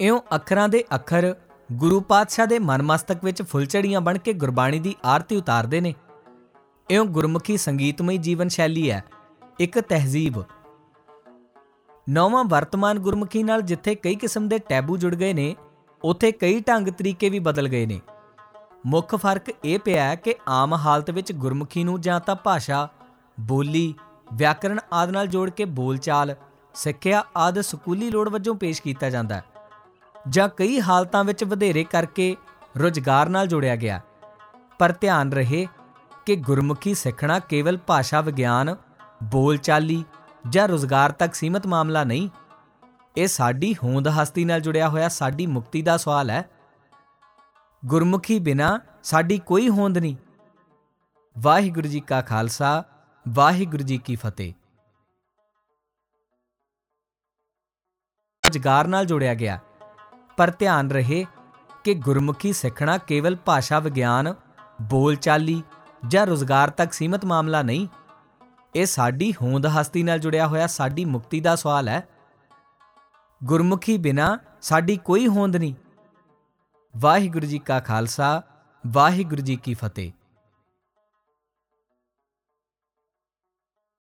ਇਉਂ 0.00 0.20
ਅੱਖਰਾਂ 0.34 0.68
ਦੇ 0.68 0.84
ਅੱਖਰ 0.94 1.34
ਗੁਰੂ 1.72 2.00
ਪਾਤਸ਼ਾਹ 2.00 2.46
ਦੇ 2.46 2.58
ਮਨ 2.58 2.82
ਮਸਤਕ 2.82 3.24
ਵਿੱਚ 3.24 3.42
ਫੁੱਲਝੜੀਆਂ 3.42 4.00
ਬਣ 4.00 4.18
ਕੇ 4.18 4.32
ਗੁਰਬਾਣੀ 4.32 4.78
ਦੀ 4.78 4.94
ਆਰਤੀ 5.04 5.36
ਉਤਾਰਦੇ 5.36 5.80
ਨੇ। 5.80 5.94
ਇਉਂ 6.90 7.06
ਗੁਰਮੁਖੀ 7.06 7.56
ਸੰਗੀਤਮਈ 7.56 8.18
ਜੀਵਨ 8.18 8.48
ਸ਼ੈਲੀ 8.48 8.90
ਹੈ, 8.90 9.02
ਇੱਕ 9.60 9.80
ਤਹਿਜ਼ੀਬ। 9.80 10.42
ਨੌਵਾਂ 12.08 12.44
ਵਰਤਮਾਨ 12.44 12.98
ਗੁਰਮੁਖੀ 12.98 13.42
ਨਾਲ 13.42 13.62
ਜਿੱਥੇ 13.62 13.94
ਕਈ 13.94 14.14
ਕਿਸਮ 14.14 14.48
ਦੇ 14.48 14.58
ਟੈਬੂ 14.58 14.96
ਜੁੜ 14.96 15.14
ਗਏ 15.14 15.32
ਨੇ 15.32 15.54
ਉੱਥੇ 16.04 16.32
ਕਈ 16.32 16.60
ਢੰਗ 16.60 16.88
ਤਰੀਕੇ 16.88 17.28
ਵੀ 17.28 17.38
ਬਦਲ 17.38 17.68
ਗਏ 17.68 17.86
ਨੇ। 17.86 18.00
ਮੁੱਖ 18.86 19.14
ਫ਼ਰਕ 19.14 19.50
ਇਹ 19.64 19.78
ਪਿਆ 19.78 20.04
ਹੈ 20.04 20.14
ਕਿ 20.14 20.34
ਆਮ 20.48 20.74
ਹਾਲਤ 20.74 21.10
ਵਿੱਚ 21.10 21.32
ਗੁਰਮੁਖੀ 21.32 21.84
ਨੂੰ 21.84 22.00
ਜਾਂ 22.00 22.20
ਤਾਂ 22.20 22.34
ਭਾਸ਼ਾ, 22.34 22.88
ਬੋਲੀ, 23.40 23.94
ਵਿਆਕਰਣ 24.34 24.78
ਆਦਿ 24.92 25.12
ਨਾਲ 25.12 25.26
ਜੋੜ 25.26 25.50
ਕੇ 25.50 25.64
ਬੋਲਚਾਲ, 25.64 26.34
ਸਿੱਖਿਆ 26.74 27.24
ਆਦਿ 27.36 27.62
ਸਕੂਲੀ 27.62 28.10
ਲੋੜ 28.10 28.28
ਵਜੋਂ 28.28 28.54
ਪੇਸ਼ 28.54 28.82
ਕੀਤਾ 28.82 29.10
ਜਾਂਦਾ 29.10 29.34
ਹੈ 29.34 29.44
ਜਾਂ 30.28 30.48
ਕਈ 30.48 30.80
ਹਾਲਤਾਂ 30.80 31.24
ਵਿੱਚ 31.24 31.44
ਵਧੇਰੇ 31.44 31.84
ਕਰਕੇ 31.84 32.36
ਰੁਜ਼ਗਾਰ 32.78 33.28
ਨਾਲ 33.28 33.46
ਜੋੜਿਆ 33.46 33.76
ਗਿਆ 33.76 34.00
ਪਰ 34.78 34.94
ਧਿਆਨ 35.00 35.32
ਰਹੇ 35.32 35.66
ਕਿ 36.26 36.36
ਗੁਰਮੁਖੀ 36.36 36.94
ਸਿੱਖਣਾ 36.94 37.38
ਕੇਵਲ 37.38 37.78
ਭਾਸ਼ਾ 37.86 38.20
ਵਿਗਿਆਨ, 38.20 38.76
ਬੋਲਚਾਲੀ 39.22 40.04
ਜਾਂ 40.48 40.68
ਰੁਜ਼ਗਾਰ 40.68 41.12
ਤੱਕ 41.12 41.34
ਸੀਮਤ 41.34 41.66
ਮਾਮਲਾ 41.66 42.04
ਨਹੀਂ 42.04 42.28
ਇਹ 43.16 43.26
ਸਾਡੀ 43.26 43.74
ਹੋਂਦ 43.74 44.08
ਹਸਤੀ 44.08 44.44
ਨਾਲ 44.44 44.60
ਜੁੜਿਆ 44.60 44.88
ਹੋਇਆ, 44.88 45.08
ਸਾਡੀ 45.08 45.46
ਮੁਕਤੀ 45.46 45.82
ਦਾ 45.82 45.96
ਸਵਾਲ 45.96 46.30
ਹੈ। 46.30 46.50
ਗੁਰਮੁਖੀ 47.86 48.38
ਬਿਨਾ 48.38 48.80
ਸਾਡੀ 49.02 49.38
ਕੋਈ 49.38 49.68
ਹੋਂਦ 49.68 49.98
ਨਹੀਂ। 49.98 50.16
ਵਾਹਿਗੁਰੂ 51.38 51.88
ਜੀ 51.88 52.00
ਕਾ 52.00 52.20
ਖਾਲਸਾ, 52.20 52.84
ਵਾਹਿਗੁਰੂ 53.28 53.82
ਜੀ 53.82 53.98
ਕੀ 53.98 54.16
ਫਤਿਹ। 54.16 54.52
ਰੁਜ਼ਗਾਰ 58.46 58.86
ਨਾਲ 58.86 59.04
ਜੋੜਿਆ 59.04 59.34
ਗਿਆ। 59.34 59.58
ਪਰ 60.36 60.52
ਧਿਆਨ 60.58 60.90
ਰਹੇ 60.90 61.26
ਕਿ 61.84 61.94
ਗੁਰਮੁਖੀ 61.94 62.52
ਸਿੱਖਣਾ 62.52 62.98
ਕੇਵਲ 62.98 63.36
ਭਾਸ਼ਾ 63.36 63.78
ਵਿਗਿਆਨ, 63.78 64.34
ਬੋਲਚਾਲੀ 64.82 65.62
ਜਾਂ 66.08 66.26
ਰੁਜ਼ਗਾਰ 66.26 66.70
ਤੱਕ 66.70 66.92
ਸੀਮਤ 66.92 67.24
ਮਾਮਲਾ 67.24 67.62
ਨਹੀਂ। 67.62 67.88
ਇਹ 68.74 68.86
ਸਾਡੀ 68.86 69.32
ਹੋਂਦ 69.32 69.66
ਹਸਤੀ 69.66 70.02
ਨਾਲ 70.02 70.18
ਜੁੜਿਆ 70.18 70.46
ਹੋਇਆ, 70.46 70.66
ਸਾਡੀ 70.66 71.04
ਮੁਕਤੀ 71.04 71.40
ਦਾ 71.40 71.56
ਸਵਾਲ 71.56 71.88
ਹੈ। 71.88 72.08
ਗੁਰਮੁਖੀ 73.44 73.98
ਬਿਨਾ 73.98 74.38
ਸਾਡੀ 74.62 74.96
ਕੋਈ 74.96 75.26
ਹੋਂਦ 75.26 75.56
ਨਹੀਂ। 75.56 75.74
ਵਾਹਿਗੁਰੂ 76.96 77.46
ਜੀ 77.46 77.58
ਕਾ 77.58 77.80
ਖਾਲਸਾ 77.80 78.42
ਵਾਹਿਗੁਰੂ 78.86 79.42
ਜੀ 79.42 79.56
ਕੀ 79.56 79.74
ਫਤਿਹ। 79.74 80.12